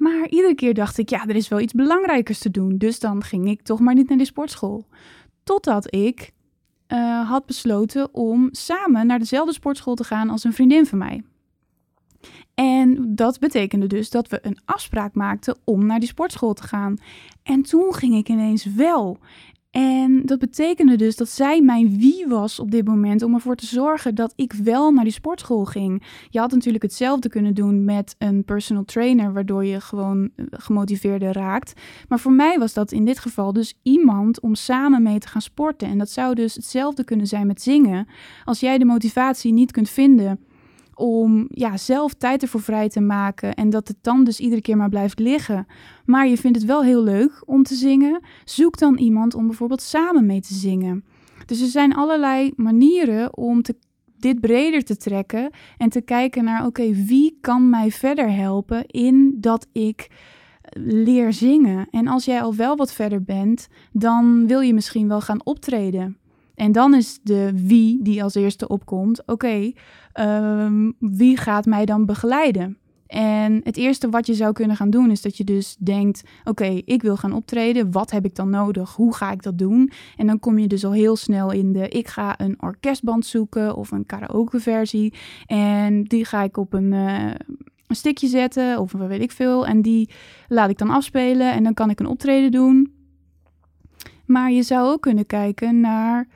Maar 0.00 0.28
iedere 0.28 0.54
keer 0.54 0.74
dacht 0.74 0.98
ik, 0.98 1.08
ja, 1.08 1.26
er 1.26 1.36
is 1.36 1.48
wel 1.48 1.60
iets 1.60 1.72
belangrijkers 1.72 2.38
te 2.38 2.50
doen. 2.50 2.78
Dus 2.78 3.00
dan 3.00 3.22
ging 3.22 3.48
ik 3.48 3.62
toch 3.62 3.80
maar 3.80 3.94
niet 3.94 4.08
naar 4.08 4.18
de 4.18 4.24
sportschool. 4.24 4.86
Totdat 5.44 5.94
ik 5.94 6.32
uh, 6.88 7.28
had 7.28 7.46
besloten 7.46 8.14
om 8.14 8.48
samen 8.50 9.06
naar 9.06 9.18
dezelfde 9.18 9.52
sportschool 9.52 9.94
te 9.94 10.04
gaan 10.04 10.30
als 10.30 10.44
een 10.44 10.52
vriendin 10.52 10.86
van 10.86 10.98
mij. 10.98 11.22
En 12.54 13.14
dat 13.14 13.38
betekende 13.38 13.86
dus 13.86 14.10
dat 14.10 14.28
we 14.28 14.38
een 14.42 14.58
afspraak 14.64 15.14
maakten 15.14 15.58
om 15.64 15.86
naar 15.86 16.00
die 16.00 16.08
sportschool 16.08 16.52
te 16.52 16.62
gaan. 16.62 16.96
En 17.42 17.62
toen 17.62 17.94
ging 17.94 18.14
ik 18.14 18.28
ineens 18.28 18.64
wel. 18.64 19.18
En 19.70 20.22
dat 20.24 20.38
betekende 20.38 20.96
dus 20.96 21.16
dat 21.16 21.28
zij 21.28 21.62
mijn 21.62 21.98
wie 21.98 22.26
was 22.28 22.58
op 22.58 22.70
dit 22.70 22.86
moment 22.86 23.22
om 23.22 23.34
ervoor 23.34 23.56
te 23.56 23.66
zorgen 23.66 24.14
dat 24.14 24.32
ik 24.36 24.52
wel 24.52 24.90
naar 24.90 25.04
die 25.04 25.12
sportschool 25.12 25.64
ging. 25.64 26.02
Je 26.28 26.38
had 26.38 26.50
natuurlijk 26.50 26.82
hetzelfde 26.82 27.28
kunnen 27.28 27.54
doen 27.54 27.84
met 27.84 28.14
een 28.18 28.44
personal 28.44 28.84
trainer, 28.84 29.32
waardoor 29.32 29.64
je 29.64 29.80
gewoon 29.80 30.30
eh, 30.36 30.44
gemotiveerder 30.50 31.32
raakt. 31.32 31.80
Maar 32.08 32.20
voor 32.20 32.32
mij 32.32 32.58
was 32.58 32.72
dat 32.72 32.92
in 32.92 33.04
dit 33.04 33.18
geval 33.18 33.52
dus 33.52 33.74
iemand 33.82 34.40
om 34.40 34.54
samen 34.54 35.02
mee 35.02 35.18
te 35.18 35.28
gaan 35.28 35.42
sporten. 35.42 35.88
En 35.88 35.98
dat 35.98 36.10
zou 36.10 36.34
dus 36.34 36.54
hetzelfde 36.54 37.04
kunnen 37.04 37.26
zijn 37.26 37.46
met 37.46 37.62
zingen. 37.62 38.08
Als 38.44 38.60
jij 38.60 38.78
de 38.78 38.84
motivatie 38.84 39.52
niet 39.52 39.72
kunt 39.72 39.90
vinden 39.90 40.40
om 41.00 41.46
ja, 41.48 41.76
zelf 41.76 42.14
tijd 42.14 42.42
ervoor 42.42 42.60
vrij 42.60 42.88
te 42.88 43.00
maken 43.00 43.54
en 43.54 43.70
dat 43.70 43.88
het 43.88 43.96
dan 44.00 44.24
dus 44.24 44.40
iedere 44.40 44.60
keer 44.60 44.76
maar 44.76 44.88
blijft 44.88 45.18
liggen. 45.18 45.66
Maar 46.04 46.28
je 46.28 46.36
vindt 46.36 46.58
het 46.58 46.66
wel 46.66 46.82
heel 46.82 47.02
leuk 47.02 47.42
om 47.46 47.62
te 47.62 47.74
zingen. 47.74 48.20
Zoek 48.44 48.78
dan 48.78 48.98
iemand 48.98 49.34
om 49.34 49.46
bijvoorbeeld 49.46 49.82
samen 49.82 50.26
mee 50.26 50.40
te 50.40 50.54
zingen. 50.54 51.04
Dus 51.46 51.60
er 51.60 51.66
zijn 51.66 51.94
allerlei 51.94 52.52
manieren 52.56 53.36
om 53.36 53.62
te, 53.62 53.76
dit 54.18 54.40
breder 54.40 54.84
te 54.84 54.96
trekken 54.96 55.50
en 55.76 55.88
te 55.88 56.00
kijken 56.00 56.44
naar 56.44 56.66
oké, 56.66 56.92
wie 56.92 57.38
kan 57.40 57.70
mij 57.70 57.90
verder 57.90 58.32
helpen 58.32 58.86
in 58.86 59.36
dat 59.38 59.66
ik 59.72 60.08
leer 60.72 61.32
zingen. 61.32 61.86
En 61.90 62.08
als 62.08 62.24
jij 62.24 62.42
al 62.42 62.54
wel 62.54 62.76
wat 62.76 62.92
verder 62.92 63.22
bent, 63.22 63.68
dan 63.92 64.46
wil 64.46 64.60
je 64.60 64.74
misschien 64.74 65.08
wel 65.08 65.20
gaan 65.20 65.44
optreden. 65.44 66.18
En 66.54 66.72
dan 66.72 66.94
is 66.94 67.18
de 67.22 67.52
wie 67.54 68.02
die 68.02 68.22
als 68.22 68.34
eerste 68.34 68.68
opkomt. 68.68 69.26
Oké, 69.26 69.72
Ehm, 70.12 70.90
wie 70.98 71.36
gaat 71.36 71.66
mij 71.66 71.84
dan 71.84 72.06
begeleiden? 72.06 72.78
En 73.10 73.60
het 73.64 73.76
eerste 73.76 74.08
wat 74.10 74.26
je 74.26 74.34
zou 74.34 74.52
kunnen 74.52 74.76
gaan 74.76 74.90
doen 74.90 75.10
is 75.10 75.22
dat 75.22 75.36
je 75.36 75.44
dus 75.44 75.76
denkt: 75.78 76.22
oké, 76.44 76.80
ik 76.84 77.02
wil 77.02 77.16
gaan 77.16 77.32
optreden. 77.32 77.92
Wat 77.92 78.10
heb 78.10 78.24
ik 78.24 78.34
dan 78.34 78.50
nodig? 78.50 78.94
Hoe 78.94 79.14
ga 79.14 79.32
ik 79.32 79.42
dat 79.42 79.58
doen? 79.58 79.90
En 80.16 80.26
dan 80.26 80.38
kom 80.38 80.58
je 80.58 80.66
dus 80.66 80.84
al 80.84 80.92
heel 80.92 81.16
snel 81.16 81.52
in 81.52 81.72
de: 81.72 81.88
ik 81.88 82.08
ga 82.08 82.40
een 82.40 82.62
orkestband 82.62 83.26
zoeken 83.26 83.76
of 83.76 83.90
een 83.90 84.06
karaoke-versie. 84.06 85.14
En 85.46 86.04
die 86.04 86.24
ga 86.24 86.42
ik 86.42 86.56
op 86.56 86.72
een, 86.72 86.92
uh, 86.92 87.24
een 87.86 87.96
stickje 87.96 88.26
zetten 88.26 88.78
of 88.78 88.92
weet 88.92 89.22
ik 89.22 89.32
veel. 89.32 89.66
En 89.66 89.82
die 89.82 90.10
laat 90.48 90.70
ik 90.70 90.78
dan 90.78 90.90
afspelen 90.90 91.52
en 91.52 91.62
dan 91.62 91.74
kan 91.74 91.90
ik 91.90 92.00
een 92.00 92.06
optreden 92.06 92.50
doen. 92.50 92.92
Maar 94.26 94.50
je 94.50 94.62
zou 94.62 94.88
ook 94.88 95.00
kunnen 95.00 95.26
kijken 95.26 95.80
naar 95.80 96.28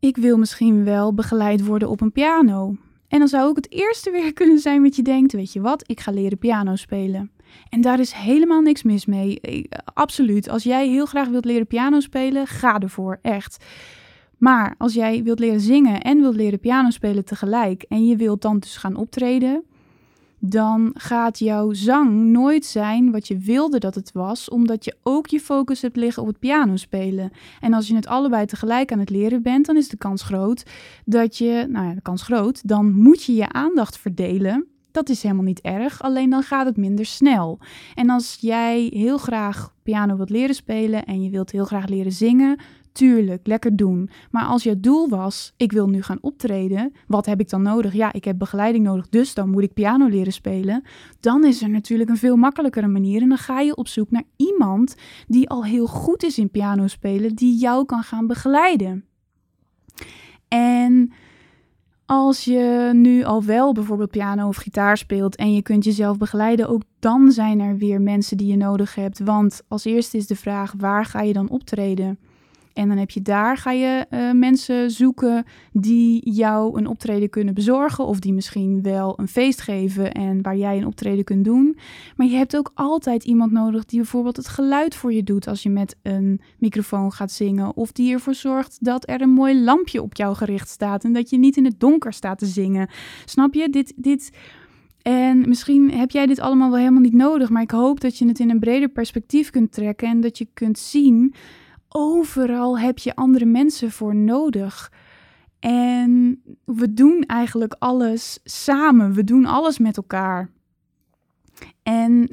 ik 0.00 0.16
wil 0.16 0.38
misschien 0.38 0.84
wel 0.84 1.14
begeleid 1.14 1.64
worden 1.66 1.88
op 1.88 2.00
een 2.00 2.12
piano. 2.12 2.76
En 3.08 3.18
dan 3.18 3.28
zou 3.28 3.48
ook 3.48 3.56
het 3.56 3.72
eerste 3.72 4.10
weer 4.10 4.32
kunnen 4.40 4.58
zijn 4.58 4.82
wat 4.82 4.96
je 4.96 5.02
denkt, 5.02 5.32
weet 5.32 5.52
je 5.52 5.60
wat, 5.60 5.82
ik 5.86 6.00
ga 6.00 6.10
leren 6.10 6.38
piano 6.38 6.76
spelen. 6.76 7.30
En 7.68 7.80
daar 7.80 8.00
is 8.00 8.12
helemaal 8.12 8.60
niks 8.60 8.82
mis 8.82 9.06
mee. 9.06 9.40
Absoluut. 9.94 10.48
Als 10.48 10.62
jij 10.62 10.88
heel 10.88 11.06
graag 11.06 11.28
wilt 11.28 11.44
leren 11.44 11.66
piano 11.66 12.00
spelen, 12.00 12.46
ga 12.46 12.78
ervoor, 12.78 13.18
echt. 13.22 13.64
Maar 14.38 14.74
als 14.78 14.94
jij 14.94 15.22
wilt 15.22 15.38
leren 15.38 15.60
zingen 15.60 16.00
en 16.00 16.20
wilt 16.20 16.34
leren 16.34 16.60
piano 16.60 16.90
spelen 16.90 17.24
tegelijk 17.24 17.82
en 17.82 18.06
je 18.06 18.16
wilt 18.16 18.42
dan 18.42 18.58
dus 18.58 18.76
gaan 18.76 18.96
optreden, 18.96 19.64
dan 20.38 20.90
gaat 20.94 21.38
jouw 21.38 21.72
zang 21.72 22.24
nooit 22.24 22.64
zijn 22.64 23.10
wat 23.10 23.28
je 23.28 23.38
wilde 23.38 23.78
dat 23.78 23.94
het 23.94 24.12
was, 24.12 24.48
omdat 24.48 24.84
je 24.84 24.96
ook 25.02 25.26
je 25.26 25.40
focus 25.40 25.82
hebt 25.82 25.96
liggen 25.96 26.22
op 26.22 26.28
het 26.28 26.38
pianospelen. 26.38 27.30
En 27.60 27.72
als 27.72 27.88
je 27.88 27.94
het 27.94 28.06
allebei 28.06 28.46
tegelijk 28.46 28.92
aan 28.92 28.98
het 28.98 29.10
leren 29.10 29.42
bent, 29.42 29.66
dan 29.66 29.76
is 29.76 29.88
de 29.88 29.96
kans 29.96 30.22
groot 30.22 30.62
dat 31.04 31.38
je, 31.38 31.66
nou 31.68 31.86
ja, 31.86 31.94
de 31.94 32.02
kans 32.02 32.22
groot, 32.22 32.68
dan 32.68 32.92
moet 32.92 33.22
je 33.22 33.34
je 33.34 33.52
aandacht 33.52 33.98
verdelen. 33.98 34.66
Dat 34.90 35.08
is 35.08 35.22
helemaal 35.22 35.44
niet 35.44 35.60
erg, 35.60 36.02
alleen 36.02 36.30
dan 36.30 36.42
gaat 36.42 36.66
het 36.66 36.76
minder 36.76 37.06
snel. 37.06 37.58
En 37.94 38.10
als 38.10 38.36
jij 38.40 38.90
heel 38.94 39.18
graag 39.18 39.74
piano 39.82 40.16
wilt 40.16 40.30
leren 40.30 40.54
spelen 40.54 41.04
en 41.04 41.22
je 41.22 41.30
wilt 41.30 41.50
heel 41.50 41.64
graag 41.64 41.86
leren 41.86 42.12
zingen, 42.12 42.58
Tuurlijk, 42.98 43.46
lekker 43.46 43.76
doen. 43.76 44.10
Maar 44.30 44.44
als 44.44 44.62
je 44.62 44.80
doel 44.80 45.08
was, 45.08 45.52
ik 45.56 45.72
wil 45.72 45.88
nu 45.88 46.02
gaan 46.02 46.18
optreden, 46.20 46.92
wat 47.06 47.26
heb 47.26 47.40
ik 47.40 47.48
dan 47.48 47.62
nodig? 47.62 47.92
Ja, 47.92 48.12
ik 48.12 48.24
heb 48.24 48.38
begeleiding 48.38 48.84
nodig, 48.84 49.08
dus 49.08 49.34
dan 49.34 49.50
moet 49.50 49.62
ik 49.62 49.72
piano 49.72 50.06
leren 50.06 50.32
spelen. 50.32 50.82
Dan 51.20 51.44
is 51.44 51.62
er 51.62 51.70
natuurlijk 51.70 52.10
een 52.10 52.16
veel 52.16 52.36
makkelijkere 52.36 52.86
manier. 52.86 53.22
En 53.22 53.28
dan 53.28 53.38
ga 53.38 53.60
je 53.60 53.76
op 53.76 53.88
zoek 53.88 54.10
naar 54.10 54.22
iemand 54.36 54.96
die 55.26 55.48
al 55.48 55.64
heel 55.64 55.86
goed 55.86 56.22
is 56.22 56.38
in 56.38 56.50
piano 56.50 56.86
spelen, 56.86 57.34
die 57.34 57.58
jou 57.58 57.84
kan 57.84 58.02
gaan 58.02 58.26
begeleiden. 58.26 59.04
En 60.48 61.12
als 62.06 62.44
je 62.44 62.90
nu 62.94 63.24
al 63.24 63.44
wel 63.44 63.72
bijvoorbeeld 63.72 64.10
piano 64.10 64.48
of 64.48 64.56
gitaar 64.56 64.96
speelt 64.96 65.36
en 65.36 65.54
je 65.54 65.62
kunt 65.62 65.84
jezelf 65.84 66.18
begeleiden, 66.18 66.68
ook 66.68 66.82
dan 66.98 67.32
zijn 67.32 67.60
er 67.60 67.76
weer 67.76 68.00
mensen 68.00 68.36
die 68.36 68.46
je 68.46 68.56
nodig 68.56 68.94
hebt. 68.94 69.18
Want 69.18 69.62
als 69.68 69.84
eerste 69.84 70.16
is 70.16 70.26
de 70.26 70.36
vraag: 70.36 70.74
waar 70.76 71.04
ga 71.04 71.20
je 71.20 71.32
dan 71.32 71.48
optreden? 71.48 72.18
En 72.78 72.88
dan 72.88 72.96
heb 72.96 73.10
je 73.10 73.22
daar, 73.22 73.56
ga 73.56 73.70
je 73.70 74.06
uh, 74.10 74.32
mensen 74.32 74.90
zoeken 74.90 75.44
die 75.72 76.30
jou 76.30 76.78
een 76.78 76.86
optreden 76.86 77.30
kunnen 77.30 77.54
bezorgen. 77.54 78.06
Of 78.06 78.18
die 78.18 78.32
misschien 78.32 78.82
wel 78.82 79.18
een 79.18 79.28
feest 79.28 79.60
geven 79.60 80.12
en 80.12 80.42
waar 80.42 80.56
jij 80.56 80.76
een 80.76 80.86
optreden 80.86 81.24
kunt 81.24 81.44
doen. 81.44 81.78
Maar 82.16 82.26
je 82.26 82.36
hebt 82.36 82.56
ook 82.56 82.70
altijd 82.74 83.24
iemand 83.24 83.52
nodig 83.52 83.84
die 83.84 83.98
bijvoorbeeld 83.98 84.36
het 84.36 84.48
geluid 84.48 84.94
voor 84.94 85.12
je 85.12 85.22
doet 85.22 85.46
als 85.46 85.62
je 85.62 85.70
met 85.70 85.96
een 86.02 86.40
microfoon 86.58 87.12
gaat 87.12 87.32
zingen. 87.32 87.76
Of 87.76 87.92
die 87.92 88.12
ervoor 88.12 88.34
zorgt 88.34 88.76
dat 88.80 89.08
er 89.08 89.20
een 89.20 89.30
mooi 89.30 89.62
lampje 89.62 90.02
op 90.02 90.16
jou 90.16 90.34
gericht 90.34 90.68
staat. 90.68 91.04
En 91.04 91.12
dat 91.12 91.30
je 91.30 91.38
niet 91.38 91.56
in 91.56 91.64
het 91.64 91.80
donker 91.80 92.12
staat 92.12 92.38
te 92.38 92.46
zingen. 92.46 92.88
Snap 93.24 93.54
je? 93.54 93.70
Dit. 93.70 93.92
dit 93.96 94.30
en 95.02 95.48
misschien 95.48 95.90
heb 95.90 96.10
jij 96.10 96.26
dit 96.26 96.40
allemaal 96.40 96.70
wel 96.70 96.78
helemaal 96.78 97.00
niet 97.00 97.14
nodig, 97.14 97.48
maar 97.48 97.62
ik 97.62 97.70
hoop 97.70 98.00
dat 98.00 98.18
je 98.18 98.26
het 98.26 98.38
in 98.38 98.50
een 98.50 98.58
breder 98.58 98.88
perspectief 98.88 99.50
kunt 99.50 99.72
trekken 99.72 100.08
en 100.08 100.20
dat 100.20 100.38
je 100.38 100.46
kunt 100.54 100.78
zien 100.78 101.34
overal 101.88 102.78
heb 102.78 102.98
je 102.98 103.16
andere 103.16 103.44
mensen 103.44 103.90
voor 103.90 104.14
nodig. 104.14 104.92
En 105.58 106.42
we 106.64 106.94
doen 106.94 107.22
eigenlijk 107.22 107.76
alles 107.78 108.38
samen. 108.44 109.12
We 109.12 109.24
doen 109.24 109.46
alles 109.46 109.78
met 109.78 109.96
elkaar. 109.96 110.50
En 111.82 112.30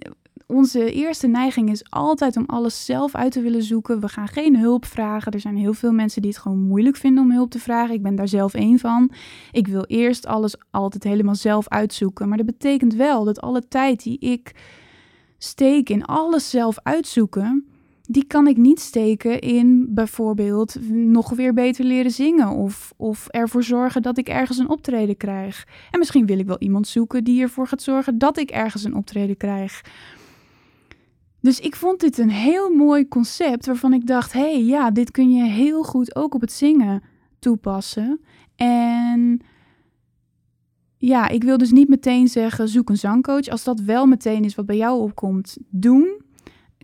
onze 0.47 0.91
eerste 0.91 1.27
neiging 1.27 1.69
is 1.69 1.91
altijd 1.91 2.37
om 2.37 2.43
alles 2.47 2.85
zelf 2.85 3.15
uit 3.15 3.31
te 3.31 3.41
willen 3.41 3.63
zoeken. 3.63 3.99
We 3.99 4.07
gaan 4.07 4.27
geen 4.27 4.57
hulp 4.57 4.85
vragen. 4.85 5.31
Er 5.31 5.39
zijn 5.39 5.57
heel 5.57 5.73
veel 5.73 5.91
mensen 5.91 6.21
die 6.21 6.31
het 6.31 6.39
gewoon 6.39 6.59
moeilijk 6.59 6.95
vinden 6.95 7.23
om 7.23 7.31
hulp 7.31 7.51
te 7.51 7.59
vragen. 7.59 7.95
Ik 7.95 8.03
ben 8.03 8.15
daar 8.15 8.27
zelf 8.27 8.53
één 8.53 8.79
van. 8.79 9.11
Ik 9.51 9.67
wil 9.67 9.83
eerst 9.85 10.25
alles 10.25 10.55
altijd 10.71 11.03
helemaal 11.03 11.35
zelf 11.35 11.67
uitzoeken. 11.67 12.27
Maar 12.27 12.37
dat 12.37 12.45
betekent 12.45 12.93
wel 12.93 13.23
dat 13.23 13.41
alle 13.41 13.67
tijd 13.67 14.03
die 14.03 14.19
ik 14.19 14.51
steek 15.37 15.89
in 15.89 16.05
alles 16.05 16.49
zelf 16.49 16.77
uitzoeken, 16.83 17.67
die 18.07 18.25
kan 18.25 18.47
ik 18.47 18.57
niet 18.57 18.79
steken 18.79 19.39
in 19.39 19.85
bijvoorbeeld 19.89 20.77
nog 20.91 21.29
weer 21.29 21.53
beter 21.53 21.85
leren 21.85 22.11
zingen 22.11 22.49
of, 22.49 22.93
of 22.97 23.27
ervoor 23.27 23.63
zorgen 23.63 24.01
dat 24.01 24.17
ik 24.17 24.29
ergens 24.29 24.57
een 24.57 24.69
optreden 24.69 25.17
krijg. 25.17 25.67
En 25.91 25.99
misschien 25.99 26.25
wil 26.25 26.39
ik 26.39 26.45
wel 26.45 26.59
iemand 26.59 26.87
zoeken 26.87 27.23
die 27.23 27.41
ervoor 27.41 27.67
gaat 27.67 27.81
zorgen 27.81 28.17
dat 28.17 28.37
ik 28.37 28.49
ergens 28.51 28.83
een 28.83 28.95
optreden 28.95 29.37
krijg. 29.37 29.81
Dus 31.41 31.59
ik 31.59 31.75
vond 31.75 31.99
dit 31.99 32.17
een 32.17 32.29
heel 32.29 32.69
mooi 32.69 33.07
concept 33.07 33.65
waarvan 33.65 33.93
ik 33.93 34.07
dacht: 34.07 34.33
hé, 34.33 34.39
hey, 34.39 34.63
ja, 34.63 34.91
dit 34.91 35.11
kun 35.11 35.31
je 35.31 35.43
heel 35.43 35.83
goed 35.83 36.15
ook 36.15 36.33
op 36.33 36.41
het 36.41 36.51
zingen 36.51 37.03
toepassen. 37.39 38.19
En 38.55 39.39
ja, 40.97 41.27
ik 41.27 41.43
wil 41.43 41.57
dus 41.57 41.71
niet 41.71 41.89
meteen 41.89 42.27
zeggen: 42.27 42.67
zoek 42.67 42.89
een 42.89 42.97
zangcoach. 42.97 43.47
Als 43.47 43.63
dat 43.63 43.79
wel 43.79 44.05
meteen 44.05 44.43
is 44.43 44.55
wat 44.55 44.65
bij 44.65 44.77
jou 44.77 45.01
opkomt, 45.01 45.57
doen 45.69 46.23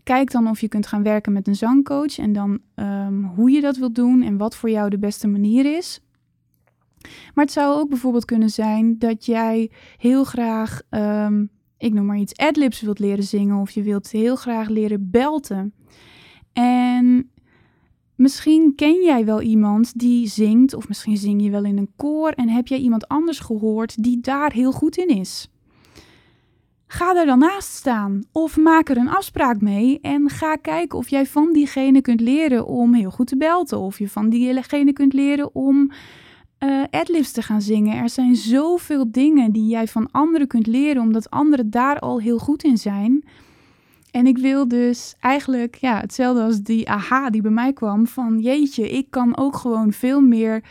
kijk 0.04 0.32
dan 0.32 0.48
of 0.48 0.62
je 0.62 0.68
kunt 0.68 0.88
gaan 0.88 1.04
werken 1.04 1.34
met 1.34 1.48
een 1.48 1.56
zangcoach 1.56 2.18
en 2.18 2.34
dan 2.34 2.60
ehm, 2.76 3.24
hoe 3.24 3.52
je 3.52 3.62
dat 3.62 3.78
wilt 3.78 3.96
doen 3.96 4.22
en 4.22 4.38
wat 4.38 4.56
voor 4.56 4.70
jou 4.70 4.90
de 4.90 5.00
beste 5.00 5.28
manier 5.28 5.78
is. 5.78 6.02
Maar 7.34 7.46
het 7.46 7.54
zou 7.54 7.80
ook 7.80 7.90
bijvoorbeeld 7.90 8.26
kunnen 8.26 8.50
zijn 8.50 8.98
dat 8.98 9.26
jij 9.26 9.72
heel 9.98 10.24
graag, 10.24 10.82
um, 10.90 11.50
ik 11.78 11.94
noem 11.94 12.06
maar 12.06 12.18
iets, 12.18 12.38
adlibs 12.38 12.82
wilt 12.82 13.00
leren 13.00 13.24
zingen 13.24 13.58
of 13.58 13.72
je 13.72 13.82
wilt 13.82 14.12
heel 14.12 14.36
graag 14.36 14.70
leren 14.70 15.10
belten. 15.12 15.74
En 16.54 17.32
misschien 18.16 18.74
ken 18.76 19.04
jij 19.04 19.26
wel 19.26 19.42
iemand 19.42 20.00
die 20.00 20.28
zingt 20.28 20.74
of 20.74 20.88
misschien 20.88 21.18
zing 21.18 21.44
je 21.44 21.50
wel 21.50 21.64
in 21.64 21.78
een 21.78 21.92
koor 21.96 22.30
en 22.32 22.50
heb 22.50 22.68
jij 22.68 22.80
iemand 22.80 23.08
anders 23.08 23.40
gehoord 23.40 24.04
die 24.04 24.20
daar 24.20 24.52
heel 24.54 24.72
goed 24.72 24.98
in 24.98 25.08
is. 25.08 25.50
Ga 26.94 27.16
er 27.16 27.26
dan 27.26 27.40
naast 27.40 27.74
staan 27.74 28.24
of 28.32 28.58
maak 28.58 28.90
er 28.90 28.98
een 28.98 29.10
afspraak 29.10 29.62
mee 29.62 30.00
en 30.02 30.30
ga 30.30 30.56
kijken 30.56 30.98
of 30.98 31.10
jij 31.10 31.26
van 31.26 31.54
diegene 31.54 32.02
kunt 32.02 32.22
leren 32.22 32.66
om 32.66 32.94
heel 32.94 33.12
goed 33.12 33.28
te 33.28 33.38
belten 33.38 33.80
of 33.80 34.00
je 34.00 34.10
van 34.10 34.30
diegene 34.30 34.94
kunt 34.94 35.14
leren 35.14 35.56
om 35.56 35.92
uh, 36.60 36.84
adlibs 36.90 37.32
te 37.32 37.42
gaan 37.42 37.62
zingen. 37.62 37.98
Er 37.98 38.10
zijn 38.10 38.36
zoveel 38.36 39.12
dingen 39.12 39.52
die 39.52 39.68
jij 39.68 39.88
van 39.88 40.12
anderen 40.12 40.48
kunt 40.48 40.68
leren, 40.68 41.02
omdat 41.02 41.30
anderen 41.30 41.70
daar 41.70 42.00
al 42.00 42.20
heel 42.20 42.38
goed 42.38 42.64
in 42.64 42.78
zijn. 42.78 43.24
En 44.12 44.28
ik 44.28 44.38
wil 44.38 44.68
dus 44.68 45.16
eigenlijk 45.20 45.76
ja, 45.76 46.00
hetzelfde 46.00 46.42
als 46.42 46.62
die 46.62 46.90
aha 46.90 47.30
die 47.30 47.42
bij 47.42 47.52
mij 47.52 47.74
kwam: 47.74 48.08
van 48.08 48.40
jeetje, 48.40 48.90
ik 48.90 49.08
kan 49.10 49.38
ook 49.38 49.56
gewoon 49.56 49.92
veel 49.92 50.22
meer 50.22 50.64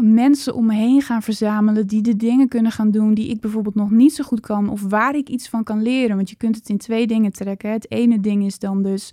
mensen 0.00 0.54
om 0.54 0.66
me 0.66 0.74
heen 0.74 1.02
gaan 1.02 1.22
verzamelen 1.22 1.86
die 1.86 2.02
de 2.02 2.16
dingen 2.16 2.48
kunnen 2.48 2.72
gaan 2.72 2.90
doen 2.90 3.14
die 3.14 3.28
ik 3.28 3.40
bijvoorbeeld 3.40 3.74
nog 3.74 3.90
niet 3.90 4.14
zo 4.14 4.24
goed 4.24 4.40
kan 4.40 4.68
of 4.68 4.82
waar 4.82 5.16
ik 5.16 5.28
iets 5.28 5.48
van 5.48 5.64
kan 5.64 5.82
leren. 5.82 6.16
Want 6.16 6.30
je 6.30 6.36
kunt 6.36 6.56
het 6.56 6.68
in 6.68 6.78
twee 6.78 7.06
dingen 7.06 7.32
trekken. 7.32 7.70
Het 7.70 7.90
ene 7.90 8.20
ding 8.20 8.44
is 8.44 8.58
dan 8.58 8.82
dus 8.82 9.12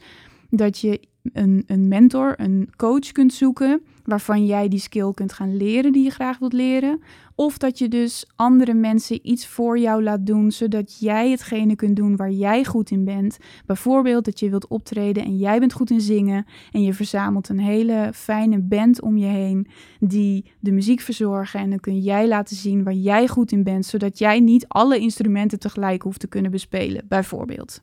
dat 0.50 0.80
je 0.80 1.00
een, 1.34 1.64
een 1.68 1.88
mentor, 1.88 2.34
een 2.38 2.70
coach 2.76 3.12
kunt 3.12 3.34
zoeken, 3.34 3.82
waarvan 4.04 4.46
jij 4.46 4.68
die 4.68 4.80
skill 4.80 5.12
kunt 5.14 5.34
gaan 5.34 5.58
leren 5.58 5.92
die 5.92 6.04
je 6.04 6.10
graag 6.10 6.38
wilt 6.38 6.54
leren. 6.54 7.02
Of 7.36 7.58
dat 7.58 7.78
je 7.78 7.88
dus 7.88 8.26
andere 8.36 8.74
mensen 8.74 9.20
iets 9.22 9.48
voor 9.48 9.80
jou 9.80 10.04
laat 10.04 10.26
doen, 10.26 10.52
zodat 10.52 11.00
jij 11.00 11.30
hetgene 11.30 11.76
kunt 11.76 11.96
doen 11.96 12.16
waar 12.16 12.32
jij 12.32 12.66
goed 12.66 12.92
in 12.92 13.06
bent. 13.06 13.38
Bijvoorbeeld 13.66 14.26
dat 14.26 14.40
je 14.40 14.50
wilt 14.50 14.68
optreden 14.68 15.24
en 15.24 15.38
jij 15.38 15.60
bent 15.60 15.74
goed 15.74 15.90
in 15.90 16.02
zingen 16.02 16.46
en 16.72 16.84
je 16.84 16.94
verzamelt 16.94 17.50
een 17.50 17.60
hele 17.60 18.10
fijne 18.14 18.60
band 18.60 19.02
om 19.02 19.18
je 19.18 19.26
heen 19.26 19.68
die 20.00 20.46
de 20.60 20.72
muziek 20.72 21.00
verzorgen. 21.00 21.60
En 21.60 21.70
dan 21.70 21.80
kun 21.80 22.00
jij 22.00 22.28
laten 22.28 22.56
zien 22.56 22.84
waar 22.84 22.94
jij 22.94 23.28
goed 23.28 23.52
in 23.52 23.64
bent, 23.64 23.86
zodat 23.86 24.20
jij 24.20 24.40
niet 24.40 24.68
alle 24.68 25.00
instrumenten 25.00 25.60
tegelijk 25.60 26.02
hoeft 26.02 26.20
te 26.20 26.28
kunnen 26.28 26.52
bespelen, 26.52 27.06
bijvoorbeeld. 27.08 27.82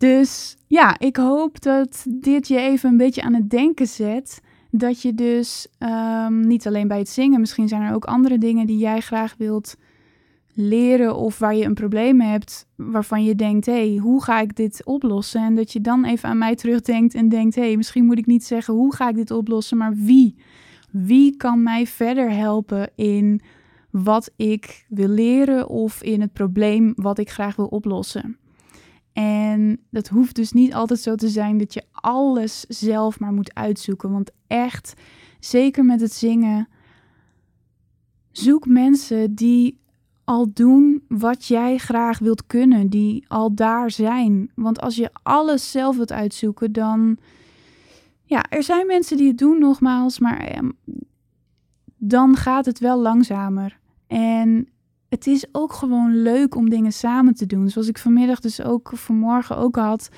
Dus 0.00 0.56
ja, 0.66 0.98
ik 0.98 1.16
hoop 1.16 1.62
dat 1.62 2.04
dit 2.08 2.48
je 2.48 2.58
even 2.58 2.90
een 2.90 2.96
beetje 2.96 3.22
aan 3.22 3.34
het 3.34 3.50
denken 3.50 3.86
zet. 3.86 4.40
Dat 4.70 5.02
je 5.02 5.14
dus 5.14 5.66
um, 5.78 6.46
niet 6.46 6.66
alleen 6.66 6.88
bij 6.88 6.98
het 6.98 7.08
zingen, 7.08 7.40
misschien 7.40 7.68
zijn 7.68 7.82
er 7.82 7.94
ook 7.94 8.04
andere 8.04 8.38
dingen 8.38 8.66
die 8.66 8.78
jij 8.78 9.00
graag 9.00 9.34
wilt 9.38 9.76
leren 10.54 11.16
of 11.16 11.38
waar 11.38 11.54
je 11.54 11.64
een 11.64 11.74
probleem 11.74 12.20
hebt 12.20 12.66
waarvan 12.76 13.24
je 13.24 13.34
denkt, 13.34 13.66
hé, 13.66 13.72
hey, 13.72 13.96
hoe 13.96 14.22
ga 14.22 14.40
ik 14.40 14.56
dit 14.56 14.84
oplossen? 14.84 15.42
En 15.42 15.54
dat 15.54 15.72
je 15.72 15.80
dan 15.80 16.04
even 16.04 16.28
aan 16.28 16.38
mij 16.38 16.54
terugdenkt 16.54 17.14
en 17.14 17.28
denkt, 17.28 17.54
hé, 17.54 17.62
hey, 17.62 17.76
misschien 17.76 18.04
moet 18.04 18.18
ik 18.18 18.26
niet 18.26 18.44
zeggen 18.44 18.74
hoe 18.74 18.94
ga 18.94 19.08
ik 19.08 19.14
dit 19.14 19.30
oplossen, 19.30 19.76
maar 19.76 19.94
wie? 19.94 20.36
Wie 20.90 21.36
kan 21.36 21.62
mij 21.62 21.86
verder 21.86 22.30
helpen 22.30 22.90
in 22.94 23.40
wat 23.90 24.30
ik 24.36 24.84
wil 24.88 25.08
leren 25.08 25.68
of 25.68 26.02
in 26.02 26.20
het 26.20 26.32
probleem 26.32 26.92
wat 26.96 27.18
ik 27.18 27.30
graag 27.30 27.56
wil 27.56 27.66
oplossen? 27.66 28.38
En 29.20 29.80
dat 29.90 30.08
hoeft 30.08 30.34
dus 30.34 30.52
niet 30.52 30.74
altijd 30.74 31.00
zo 31.00 31.14
te 31.14 31.28
zijn 31.28 31.58
dat 31.58 31.74
je 31.74 31.82
alles 31.90 32.60
zelf 32.68 33.20
maar 33.20 33.32
moet 33.32 33.54
uitzoeken. 33.54 34.10
Want 34.10 34.30
echt, 34.46 34.94
zeker 35.40 35.84
met 35.84 36.00
het 36.00 36.12
zingen, 36.12 36.68
zoek 38.30 38.66
mensen 38.66 39.34
die 39.34 39.80
al 40.24 40.52
doen 40.52 41.04
wat 41.08 41.46
jij 41.46 41.78
graag 41.78 42.18
wilt 42.18 42.46
kunnen, 42.46 42.88
die 42.88 43.24
al 43.28 43.54
daar 43.54 43.90
zijn. 43.90 44.50
Want 44.54 44.80
als 44.80 44.96
je 44.96 45.10
alles 45.22 45.70
zelf 45.70 45.96
wilt 45.96 46.12
uitzoeken, 46.12 46.72
dan. 46.72 47.18
Ja, 48.24 48.44
er 48.48 48.62
zijn 48.62 48.86
mensen 48.86 49.16
die 49.16 49.28
het 49.28 49.38
doen, 49.38 49.58
nogmaals, 49.58 50.18
maar 50.18 50.38
ehm, 50.38 50.70
dan 51.96 52.36
gaat 52.36 52.66
het 52.66 52.78
wel 52.78 53.00
langzamer. 53.00 53.78
En 54.06 54.68
het 55.10 55.26
is 55.26 55.44
ook 55.52 55.72
gewoon 55.72 56.22
leuk 56.22 56.54
om 56.54 56.70
dingen 56.70 56.92
samen 56.92 57.34
te 57.34 57.46
doen. 57.46 57.68
Zoals 57.68 57.88
ik 57.88 57.98
vanmiddag 57.98 58.40
dus 58.40 58.62
ook 58.62 58.90
vanmorgen 58.94 59.56
ook 59.56 59.76
had. 59.76 60.08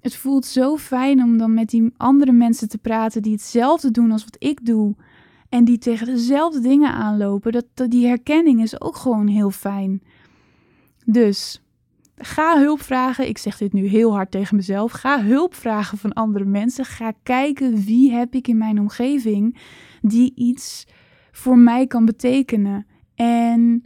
Het 0.00 0.16
voelt 0.16 0.46
zo 0.46 0.76
fijn 0.76 1.22
om 1.22 1.38
dan 1.38 1.54
met 1.54 1.68
die 1.68 1.92
andere 1.96 2.32
mensen 2.32 2.68
te 2.68 2.78
praten 2.78 3.22
die 3.22 3.32
hetzelfde 3.32 3.90
doen 3.90 4.10
als 4.10 4.24
wat 4.24 4.36
ik 4.38 4.66
doe. 4.66 4.94
En 5.48 5.64
die 5.64 5.78
tegen 5.78 6.06
dezelfde 6.06 6.60
dingen 6.60 6.92
aanlopen. 6.92 7.52
Dat, 7.52 7.90
die 7.90 8.06
herkenning 8.06 8.62
is 8.62 8.80
ook 8.80 8.96
gewoon 8.96 9.26
heel 9.26 9.50
fijn. 9.50 10.02
Dus 11.04 11.62
ga 12.16 12.58
hulp 12.58 12.80
vragen. 12.80 13.28
Ik 13.28 13.38
zeg 13.38 13.58
dit 13.58 13.72
nu 13.72 13.86
heel 13.86 14.12
hard 14.12 14.30
tegen 14.30 14.56
mezelf. 14.56 14.92
Ga 14.92 15.22
hulp 15.22 15.54
vragen 15.54 15.98
van 15.98 16.12
andere 16.12 16.44
mensen. 16.44 16.84
Ga 16.84 17.12
kijken 17.22 17.84
wie 17.84 18.12
heb 18.12 18.34
ik 18.34 18.48
in 18.48 18.58
mijn 18.58 18.80
omgeving 18.80 19.58
die 20.00 20.32
iets 20.34 20.86
voor 21.32 21.58
mij 21.58 21.86
kan 21.86 22.04
betekenen. 22.04 22.86
En 23.14 23.84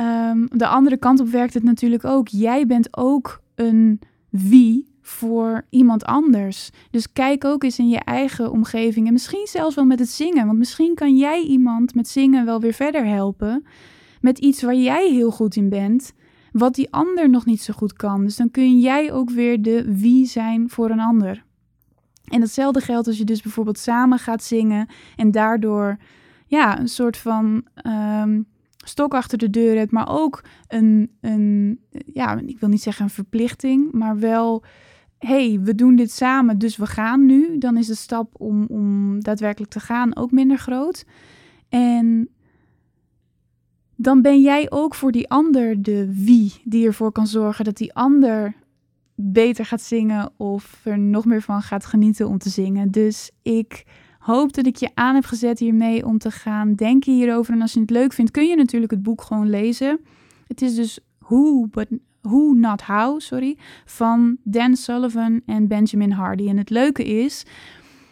Um, 0.00 0.48
de 0.52 0.66
andere 0.66 0.96
kant 0.96 1.20
op 1.20 1.28
werkt 1.28 1.54
het 1.54 1.62
natuurlijk 1.62 2.04
ook. 2.04 2.28
Jij 2.28 2.66
bent 2.66 2.96
ook 2.96 3.42
een 3.54 4.00
wie 4.28 4.88
voor 5.02 5.66
iemand 5.70 6.04
anders. 6.04 6.70
Dus 6.90 7.12
kijk 7.12 7.44
ook 7.44 7.62
eens 7.62 7.78
in 7.78 7.88
je 7.88 7.98
eigen 7.98 8.50
omgeving 8.50 9.06
en 9.06 9.12
misschien 9.12 9.46
zelfs 9.46 9.74
wel 9.74 9.84
met 9.84 9.98
het 9.98 10.08
zingen. 10.08 10.46
Want 10.46 10.58
misschien 10.58 10.94
kan 10.94 11.16
jij 11.16 11.42
iemand 11.42 11.94
met 11.94 12.08
zingen 12.08 12.44
wel 12.44 12.60
weer 12.60 12.72
verder 12.72 13.06
helpen 13.06 13.64
met 14.20 14.38
iets 14.38 14.62
waar 14.62 14.74
jij 14.74 15.10
heel 15.10 15.30
goed 15.30 15.56
in 15.56 15.68
bent, 15.68 16.12
wat 16.52 16.74
die 16.74 16.92
ander 16.92 17.30
nog 17.30 17.46
niet 17.46 17.62
zo 17.62 17.74
goed 17.74 17.92
kan. 17.92 18.24
Dus 18.24 18.36
dan 18.36 18.50
kun 18.50 18.78
jij 18.78 19.12
ook 19.12 19.30
weer 19.30 19.62
de 19.62 19.94
wie 19.94 20.26
zijn 20.26 20.70
voor 20.70 20.90
een 20.90 21.00
ander. 21.00 21.44
En 22.24 22.40
datzelfde 22.40 22.80
geldt 22.80 23.06
als 23.06 23.18
je 23.18 23.24
dus 23.24 23.42
bijvoorbeeld 23.42 23.78
samen 23.78 24.18
gaat 24.18 24.42
zingen 24.42 24.88
en 25.16 25.30
daardoor 25.30 25.98
ja, 26.46 26.80
een 26.80 26.88
soort 26.88 27.16
van 27.16 27.64
um, 27.86 28.46
stok 28.86 29.14
achter 29.14 29.38
de 29.38 29.50
deur 29.50 29.76
hebt, 29.76 29.92
maar 29.92 30.08
ook 30.08 30.44
een, 30.68 31.10
een, 31.20 31.80
ja, 32.12 32.38
ik 32.46 32.60
wil 32.60 32.68
niet 32.68 32.82
zeggen 32.82 33.04
een 33.04 33.10
verplichting, 33.10 33.92
maar 33.92 34.18
wel, 34.18 34.64
hey, 35.18 35.60
we 35.62 35.74
doen 35.74 35.96
dit 35.96 36.10
samen, 36.10 36.58
dus 36.58 36.76
we 36.76 36.86
gaan 36.86 37.26
nu. 37.26 37.58
Dan 37.58 37.76
is 37.76 37.86
de 37.86 37.94
stap 37.94 38.40
om, 38.40 38.66
om 38.66 39.20
daadwerkelijk 39.22 39.72
te 39.72 39.80
gaan 39.80 40.16
ook 40.16 40.30
minder 40.30 40.58
groot. 40.58 41.04
En 41.68 42.28
dan 43.96 44.22
ben 44.22 44.40
jij 44.40 44.70
ook 44.70 44.94
voor 44.94 45.12
die 45.12 45.28
ander 45.28 45.82
de 45.82 46.24
wie 46.24 46.60
die 46.64 46.86
ervoor 46.86 47.12
kan 47.12 47.26
zorgen 47.26 47.64
dat 47.64 47.76
die 47.76 47.94
ander 47.94 48.54
beter 49.14 49.64
gaat 49.64 49.80
zingen 49.80 50.30
of 50.36 50.80
er 50.84 50.98
nog 50.98 51.24
meer 51.24 51.42
van 51.42 51.62
gaat 51.62 51.86
genieten 51.86 52.28
om 52.28 52.38
te 52.38 52.48
zingen. 52.48 52.90
Dus 52.90 53.30
ik 53.42 53.84
hoop 54.20 54.52
dat 54.52 54.66
ik 54.66 54.76
je 54.76 54.90
aan 54.94 55.14
heb 55.14 55.24
gezet 55.24 55.58
hiermee 55.58 56.06
om 56.06 56.18
te 56.18 56.30
gaan 56.30 56.74
denken 56.74 57.12
hierover. 57.12 57.54
En 57.54 57.60
als 57.60 57.72
je 57.72 57.80
het 57.80 57.90
leuk 57.90 58.12
vindt, 58.12 58.30
kun 58.30 58.46
je 58.46 58.56
natuurlijk 58.56 58.92
het 58.92 59.02
boek 59.02 59.22
gewoon 59.22 59.50
lezen. 59.50 60.00
Het 60.46 60.62
is 60.62 60.74
dus 60.74 60.98
Who, 61.18 61.66
but, 61.70 61.88
Who 62.20 62.52
Not 62.52 62.82
How, 62.82 63.20
sorry, 63.20 63.56
van 63.84 64.36
Dan 64.42 64.76
Sullivan 64.76 65.40
en 65.46 65.68
Benjamin 65.68 66.10
Hardy. 66.10 66.48
En 66.48 66.56
het 66.56 66.70
leuke 66.70 67.04
is 67.04 67.44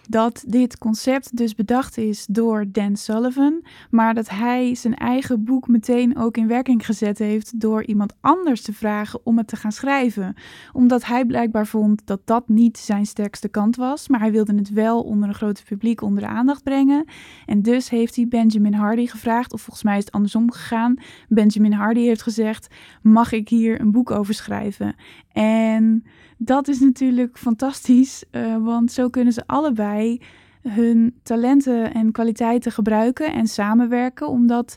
dat 0.09 0.45
dit 0.47 0.79
concept 0.79 1.37
dus 1.37 1.55
bedacht 1.55 1.99
is 1.99 2.27
door 2.27 2.65
Dan 2.69 2.97
Sullivan, 2.97 3.65
maar 3.91 4.15
dat 4.15 4.29
hij 4.29 4.75
zijn 4.75 4.95
eigen 4.95 5.45
boek 5.45 5.69
meteen 5.69 6.17
ook 6.17 6.37
in 6.37 6.49
werking 6.49 6.87
gezet 6.87 7.19
heeft 7.19 7.61
door 7.61 7.85
iemand 7.85 8.15
anders 8.21 8.63
te 8.63 8.73
vragen 8.73 9.21
om 9.25 9.39
het 9.39 9.47
te 9.47 9.57
gaan 9.57 9.73
schrijven. 9.73 10.35
Omdat 10.73 11.05
hij 11.05 11.25
blijkbaar 11.25 11.67
vond 11.67 12.03
dat 12.05 12.21
dat 12.25 12.49
niet 12.49 12.79
zijn 12.79 13.07
sterkste 13.07 13.49
kant 13.49 13.77
was, 13.77 14.09
maar 14.09 14.21
hij 14.21 14.33
wilde 14.33 14.55
het 14.55 14.71
wel 14.71 15.03
onder 15.03 15.29
een 15.29 15.35
groot 15.35 15.65
publiek 15.65 16.03
onder 16.03 16.23
de 16.23 16.29
aandacht 16.29 16.63
brengen. 16.63 17.05
En 17.47 17.63
dus 17.63 17.91
heeft 17.91 18.17
hij 18.17 18.29
Benjamin 18.29 18.75
Hardy 18.75 19.07
gevraagd, 19.07 19.53
of 19.53 19.61
volgens 19.61 19.85
mij 19.85 19.99
is 19.99 20.05
het 20.05 20.15
andersom 20.15 20.53
gegaan. 20.53 20.95
Benjamin 21.29 21.73
Hardy 21.73 22.01
heeft 22.01 22.23
gezegd: 22.23 22.75
Mag 23.03 23.33
ik 23.33 23.49
hier 23.49 23.81
een 23.81 23.91
boek 23.91 24.11
over 24.11 24.35
schrijven? 24.35 24.95
En 25.33 26.05
dat 26.39 26.69
is 26.69 26.81
natuurlijk 26.81 27.39
fantastisch, 27.39 28.25
uh, 28.33 28.57
want 28.57 28.93
zo 28.93 29.09
kunnen 29.09 29.33
ze 29.33 29.43
allebei 29.47 30.21
hun 30.63 31.15
talenten 31.23 31.95
en 31.95 32.13
kwaliteiten 32.13 32.73
gebruiken 32.73 33.33
en 33.33 33.47
samenwerken, 33.47 34.29
omdat 34.29 34.77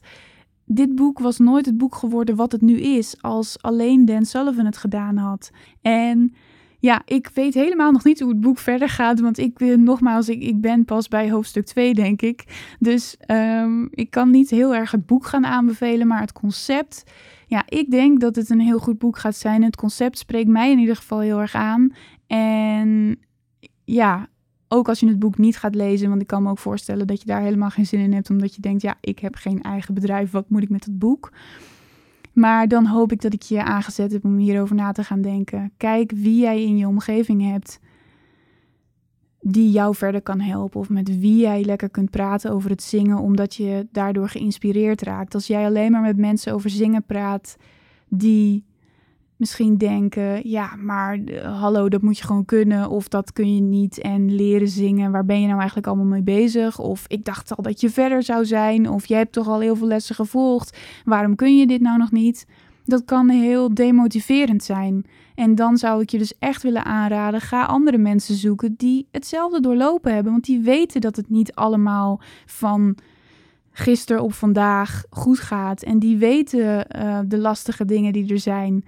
dit 0.66 0.96
boek 0.96 1.20
was 1.20 1.38
nooit 1.38 1.66
het 1.66 1.78
boek 1.78 1.96
geworden 1.96 2.36
wat 2.36 2.52
het 2.52 2.62
nu 2.62 2.80
is, 2.80 3.22
als 3.22 3.62
alleen 3.62 4.06
Dan 4.06 4.26
Sullivan 4.26 4.66
het 4.66 4.78
gedaan 4.78 5.18
had. 5.18 5.52
En 5.82 6.34
ja, 6.82 7.02
ik 7.06 7.30
weet 7.34 7.54
helemaal 7.54 7.92
nog 7.92 8.04
niet 8.04 8.20
hoe 8.20 8.30
het 8.30 8.40
boek 8.40 8.58
verder 8.58 8.90
gaat. 8.90 9.20
Want 9.20 9.38
ik 9.38 9.58
ben 9.58 9.84
nogmaals, 9.84 10.30
ik, 10.30 10.42
ik 10.42 10.62
ben 10.62 10.86
pas 10.86 11.08
bij 11.08 11.32
hoofdstuk 11.32 11.66
2, 11.66 11.94
denk 11.94 12.22
ik. 12.22 12.44
Dus 12.80 13.18
ehm, 13.20 13.88
ik 13.90 14.10
kan 14.10 14.30
niet 14.30 14.50
heel 14.50 14.76
erg 14.76 14.92
het 14.92 15.06
boek 15.06 15.26
gaan 15.26 15.46
aanbevelen. 15.46 16.08
Maar 16.08 16.22
het 16.22 16.32
concept. 16.32 17.04
Ja, 17.52 17.64
ik 17.68 17.92
denk 17.92 18.20
dat 18.20 18.36
het 18.36 18.50
een 18.50 18.60
heel 18.60 18.80
goed 18.80 18.98
boek 18.98 19.18
gaat 19.18 19.36
zijn. 19.36 19.64
Het 19.64 19.76
concept 19.76 20.18
spreekt 20.18 20.50
mij 20.50 20.72
in 20.72 20.80
ieder 20.80 20.96
geval 20.96 21.20
heel 21.20 21.40
erg 21.40 21.56
aan. 21.56 21.94
En 22.28 23.20
ja, 23.84 24.28
ook 24.68 24.88
als 24.88 25.00
je 25.00 25.08
het 25.08 25.20
boek 25.20 25.38
niet 25.38 25.58
gaat 25.58 25.76
lezen, 25.76 26.10
want 26.10 26.22
ik 26.22 26.28
kan 26.28 26.44
me 26.44 26.50
ook 26.50 26.58
voorstellen 26.58 27.08
dat 27.08 27.20
je 27.20 27.26
daar 27.26 27.42
helemaal 27.42 27.70
geen 27.70 27.86
zin 27.86 28.00
in 28.00 28.14
hebt, 28.14 28.30
omdat 28.30 28.56
je 28.56 28.62
denkt, 28.62 28.82
ja, 28.82 28.96
ik 29.02 29.20
heb 29.20 29.36
geen 29.36 29.62
eigen 29.62 29.94
bedrijf, 29.94 30.32
wat 30.32 30.50
moet 30.50 30.64
ik 30.64 30.70
met 30.70 30.86
het 30.86 31.00
boek? 31.00 31.32
Maar 32.34 32.68
dan 32.68 32.86
hoop 32.86 33.12
ik 33.12 33.22
dat 33.22 33.34
ik 33.34 33.42
je 33.42 33.64
aangezet 33.64 34.12
heb 34.12 34.24
om 34.24 34.38
hierover 34.38 34.76
na 34.76 34.92
te 34.92 35.04
gaan 35.04 35.22
denken. 35.22 35.72
Kijk 35.78 36.12
wie 36.12 36.40
jij 36.40 36.64
in 36.64 36.78
je 36.78 36.88
omgeving 36.88 37.42
hebt 37.52 37.80
die 39.42 39.72
jou 39.72 39.96
verder 39.96 40.22
kan 40.22 40.40
helpen. 40.40 40.80
Of 40.80 40.90
met 40.90 41.20
wie 41.20 41.40
jij 41.40 41.64
lekker 41.64 41.90
kunt 41.90 42.10
praten 42.10 42.52
over 42.52 42.70
het 42.70 42.84
zingen, 42.84 43.18
omdat 43.18 43.56
je 43.56 43.88
daardoor 43.92 44.30
geïnspireerd 44.30 45.02
raakt. 45.02 45.34
Als 45.34 45.48
jij 45.48 45.66
alleen 45.66 45.92
maar 45.92 46.02
met 46.02 46.18
mensen 46.18 46.54
over 46.54 46.70
zingen 46.70 47.04
praat 47.04 47.58
die 48.08 48.66
misschien 49.42 49.78
denken, 49.78 50.50
ja, 50.50 50.76
maar 50.76 51.18
uh, 51.18 51.60
hallo, 51.60 51.90
dat 51.90 52.02
moet 52.02 52.18
je 52.18 52.24
gewoon 52.24 52.46
kunnen 52.46 52.90
of 52.90 53.08
dat 53.08 53.34
kun 53.34 53.56
je 53.56 53.62
niet 53.62 54.00
en 54.00 54.36
leren 54.36 54.68
zingen. 54.68 55.12
Waar 55.12 55.26
ben 55.26 55.42
je 55.42 55.46
nou 55.48 55.58
eigenlijk 55.58 55.88
allemaal 55.88 56.06
mee 56.06 56.22
bezig? 56.22 56.80
Of 56.80 57.06
ik 57.08 57.26
dacht 57.26 57.56
al 57.56 57.64
dat 57.64 57.82
je 57.82 57.90
verder 57.90 58.24
zou 58.24 58.46
zijn 58.46 58.90
of 58.90 59.06
je 59.06 59.16
hebt 59.16 59.32
toch 59.32 59.48
al 59.48 59.60
heel 59.60 59.76
veel 59.76 59.88
lessen 59.88 60.16
gevolgd. 60.16 60.78
Waarom 61.06 61.36
kun 61.36 61.58
je 61.58 61.68
dit 61.68 61.82
nou 61.82 61.98
nog 61.98 62.12
niet? 62.12 62.46
Dat 62.86 63.06
kan 63.06 63.30
heel 63.30 63.74
demotiverend 63.74 64.64
zijn. 64.64 65.06
En 65.42 65.56
dan 65.56 65.78
zou 65.78 66.02
ik 66.02 66.10
je 66.10 66.18
dus 66.18 66.38
echt 66.40 66.64
willen 66.64 66.86
aanraden: 66.86 67.42
ga 67.42 67.66
andere 67.66 67.98
mensen 67.98 68.36
zoeken 68.36 68.74
die 68.78 69.08
hetzelfde 69.12 69.60
doorlopen 69.60 70.14
hebben, 70.14 70.32
want 70.32 70.46
die 70.46 70.60
weten 70.60 71.02
dat 71.02 71.16
het 71.16 71.30
niet 71.30 71.54
allemaal 71.54 72.22
van 72.46 72.98
gisteren 73.72 74.24
op 74.24 74.34
vandaag 74.34 75.04
goed 75.10 75.40
gaat 75.40 75.84
en 75.84 76.00
die 76.00 76.18
weten 76.18 76.88
uh, 76.96 77.20
de 77.26 77.38
lastige 77.38 77.86
dingen 77.86 78.14
die 78.14 78.32
er 78.32 78.40
zijn 78.40 78.84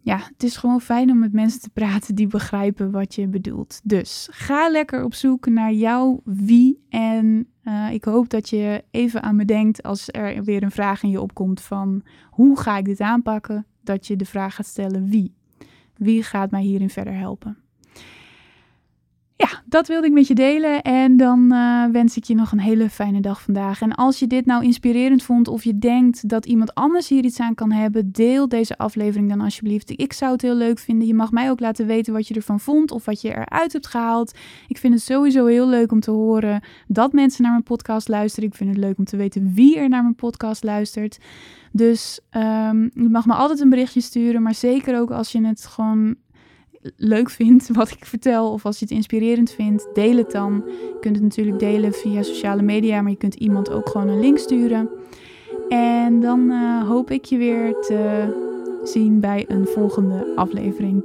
ja, 0.00 0.16
het 0.16 0.42
is 0.42 0.56
gewoon 0.56 0.80
fijn 0.80 1.10
om 1.10 1.18
met 1.18 1.32
mensen 1.32 1.60
te 1.60 1.70
praten 1.70 2.14
die 2.14 2.26
begrijpen 2.26 2.90
wat 2.90 3.14
je 3.14 3.28
bedoelt. 3.28 3.80
Dus 3.84 4.28
ga 4.30 4.68
lekker 4.68 5.04
op 5.04 5.14
zoek 5.14 5.46
naar 5.46 5.72
jouw 5.72 6.20
wie. 6.24 6.84
En 6.88 7.48
uh, 7.64 7.92
ik 7.92 8.04
hoop 8.04 8.28
dat 8.28 8.48
je 8.48 8.84
even 8.90 9.22
aan 9.22 9.36
me 9.36 9.44
denkt 9.44 9.82
als 9.82 10.08
er 10.10 10.44
weer 10.44 10.62
een 10.62 10.70
vraag 10.70 11.02
in 11.02 11.10
je 11.10 11.20
opkomt 11.20 11.60
van 11.60 12.02
hoe 12.30 12.58
ga 12.58 12.76
ik 12.76 12.84
dit 12.84 13.00
aanpakken? 13.00 13.66
Dat 13.84 14.06
je 14.06 14.16
de 14.16 14.24
vraag 14.24 14.54
gaat 14.54 14.66
stellen 14.66 15.08
wie. 15.08 15.34
Wie 15.96 16.22
gaat 16.22 16.50
mij 16.50 16.62
hierin 16.62 16.90
verder 16.90 17.14
helpen? 17.14 17.63
Ja, 19.36 19.62
dat 19.66 19.88
wilde 19.88 20.06
ik 20.06 20.12
met 20.12 20.26
je 20.26 20.34
delen. 20.34 20.82
En 20.82 21.16
dan 21.16 21.52
uh, 21.52 21.84
wens 21.86 22.16
ik 22.16 22.24
je 22.24 22.34
nog 22.34 22.52
een 22.52 22.60
hele 22.60 22.90
fijne 22.90 23.20
dag 23.20 23.42
vandaag. 23.42 23.80
En 23.80 23.94
als 23.94 24.18
je 24.18 24.26
dit 24.26 24.46
nou 24.46 24.64
inspirerend 24.64 25.22
vond 25.22 25.48
of 25.48 25.64
je 25.64 25.78
denkt 25.78 26.28
dat 26.28 26.46
iemand 26.46 26.74
anders 26.74 27.08
hier 27.08 27.24
iets 27.24 27.40
aan 27.40 27.54
kan 27.54 27.72
hebben, 27.72 28.12
deel 28.12 28.48
deze 28.48 28.78
aflevering 28.78 29.28
dan 29.28 29.40
alsjeblieft. 29.40 29.90
Ik 29.90 30.12
zou 30.12 30.32
het 30.32 30.42
heel 30.42 30.54
leuk 30.54 30.78
vinden. 30.78 31.06
Je 31.06 31.14
mag 31.14 31.30
mij 31.30 31.50
ook 31.50 31.60
laten 31.60 31.86
weten 31.86 32.12
wat 32.12 32.28
je 32.28 32.34
ervan 32.34 32.60
vond 32.60 32.90
of 32.90 33.04
wat 33.04 33.20
je 33.20 33.28
eruit 33.28 33.72
hebt 33.72 33.86
gehaald. 33.86 34.38
Ik 34.68 34.78
vind 34.78 34.94
het 34.94 35.02
sowieso 35.02 35.46
heel 35.46 35.68
leuk 35.68 35.92
om 35.92 36.00
te 36.00 36.10
horen 36.10 36.62
dat 36.86 37.12
mensen 37.12 37.42
naar 37.42 37.52
mijn 37.52 37.62
podcast 37.62 38.08
luisteren. 38.08 38.48
Ik 38.48 38.54
vind 38.54 38.70
het 38.70 38.78
leuk 38.78 38.98
om 38.98 39.04
te 39.04 39.16
weten 39.16 39.52
wie 39.54 39.78
er 39.78 39.88
naar 39.88 40.02
mijn 40.02 40.14
podcast 40.14 40.64
luistert. 40.64 41.18
Dus 41.72 42.20
um, 42.30 42.90
je 42.94 43.08
mag 43.08 43.26
me 43.26 43.32
altijd 43.32 43.60
een 43.60 43.68
berichtje 43.68 44.00
sturen, 44.00 44.42
maar 44.42 44.54
zeker 44.54 44.98
ook 44.98 45.10
als 45.10 45.32
je 45.32 45.46
het 45.46 45.66
gewoon 45.66 46.16
leuk 46.96 47.30
vindt 47.30 47.68
wat 47.72 47.90
ik 47.90 48.04
vertel 48.04 48.52
of 48.52 48.66
als 48.66 48.78
je 48.78 48.84
het 48.84 48.94
inspirerend 48.94 49.50
vindt, 49.50 49.88
deel 49.94 50.16
het 50.16 50.30
dan. 50.30 50.62
Je 50.66 50.96
kunt 51.00 51.14
het 51.14 51.24
natuurlijk 51.24 51.58
delen 51.58 51.92
via 51.92 52.22
sociale 52.22 52.62
media, 52.62 53.02
maar 53.02 53.10
je 53.10 53.16
kunt 53.16 53.34
iemand 53.34 53.70
ook 53.70 53.88
gewoon 53.88 54.08
een 54.08 54.20
link 54.20 54.38
sturen. 54.38 54.90
En 55.68 56.20
dan 56.20 56.40
uh, 56.50 56.88
hoop 56.88 57.10
ik 57.10 57.24
je 57.24 57.36
weer 57.36 57.72
te 57.80 58.26
zien 58.82 59.20
bij 59.20 59.44
een 59.48 59.66
volgende 59.66 60.32
aflevering. 60.36 61.04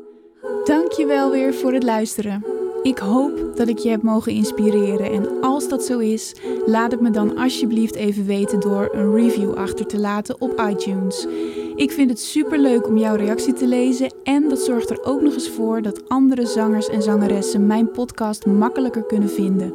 Dankjewel 0.64 1.32
weer 1.32 1.54
voor 1.54 1.74
het 1.74 1.84
luisteren. 1.84 2.59
Ik 2.84 2.98
hoop 2.98 3.52
dat 3.56 3.68
ik 3.68 3.78
je 3.78 3.90
heb 3.90 4.02
mogen 4.02 4.32
inspireren 4.32 5.12
en 5.12 5.42
als 5.42 5.70
dat 5.70 5.84
zo 5.84 6.00
is, 6.00 6.36
laat 6.66 6.92
het 6.92 7.02
me 7.02 7.10
dan 7.10 7.38
alsjeblieft 7.38 7.96
even 7.96 8.26
weten 8.26 8.60
door 8.60 8.90
een 8.92 9.16
review 9.16 9.54
achter 9.54 9.86
te 9.86 10.00
laten 10.00 10.42
op 10.42 10.64
iTunes. 10.70 11.28
Ik 11.76 11.92
vind 11.92 12.10
het 12.10 12.20
super 12.20 12.60
leuk 12.60 12.88
om 12.88 12.98
jouw 12.98 13.16
reactie 13.16 13.54
te 13.54 13.68
lezen 13.68 14.14
en 14.24 14.50
dat 14.50 14.60
zorgt 14.60 14.90
er 14.90 15.04
ook 15.04 15.22
nog 15.22 15.34
eens 15.34 15.50
voor 15.50 15.82
dat 15.82 16.10
andere 16.10 16.46
zangers 16.46 16.90
en 16.90 17.02
zangeressen 17.02 17.68
mijn 17.68 17.92
podcast 17.92 18.46
makkelijker 18.46 19.04
kunnen 19.04 19.30
vinden. 19.30 19.74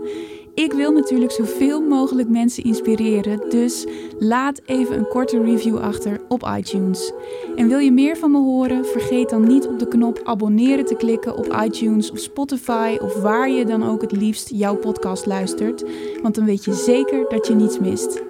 Ik 0.55 0.73
wil 0.73 0.93
natuurlijk 0.93 1.33
zoveel 1.33 1.81
mogelijk 1.81 2.29
mensen 2.29 2.65
inspireren, 2.65 3.41
dus 3.51 3.87
laat 4.19 4.61
even 4.65 4.99
een 4.99 5.09
korte 5.09 5.43
review 5.43 5.79
achter 5.79 6.21
op 6.29 6.51
iTunes. 6.57 7.13
En 7.57 7.69
wil 7.69 7.79
je 7.79 7.93
meer 7.93 8.17
van 8.17 8.31
me 8.31 8.39
horen? 8.39 8.87
Vergeet 8.87 9.31
dan 9.31 9.47
niet 9.47 9.67
op 9.67 9.79
de 9.79 9.89
knop 9.89 10.21
abonneren 10.25 10.85
te 10.85 10.95
klikken 10.95 11.37
op 11.37 11.57
iTunes 11.65 12.11
of 12.11 12.19
Spotify 12.19 12.97
of 13.01 13.21
waar 13.21 13.51
je 13.51 13.65
dan 13.65 13.83
ook 13.83 14.01
het 14.01 14.13
liefst 14.13 14.51
jouw 14.51 14.77
podcast 14.77 15.27
luistert, 15.27 15.85
want 16.23 16.35
dan 16.35 16.45
weet 16.45 16.65
je 16.65 16.73
zeker 16.73 17.29
dat 17.29 17.47
je 17.47 17.55
niets 17.55 17.79
mist. 17.79 18.23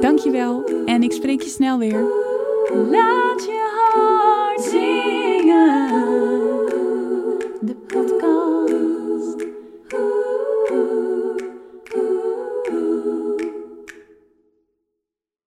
Dankjewel 0.00 0.64
en 0.84 1.02
ik 1.02 1.12
spreek 1.12 1.42
je 1.42 1.48
snel 1.48 1.78
weer. 1.78 2.04
Laat 2.72 3.44
je 3.44 4.97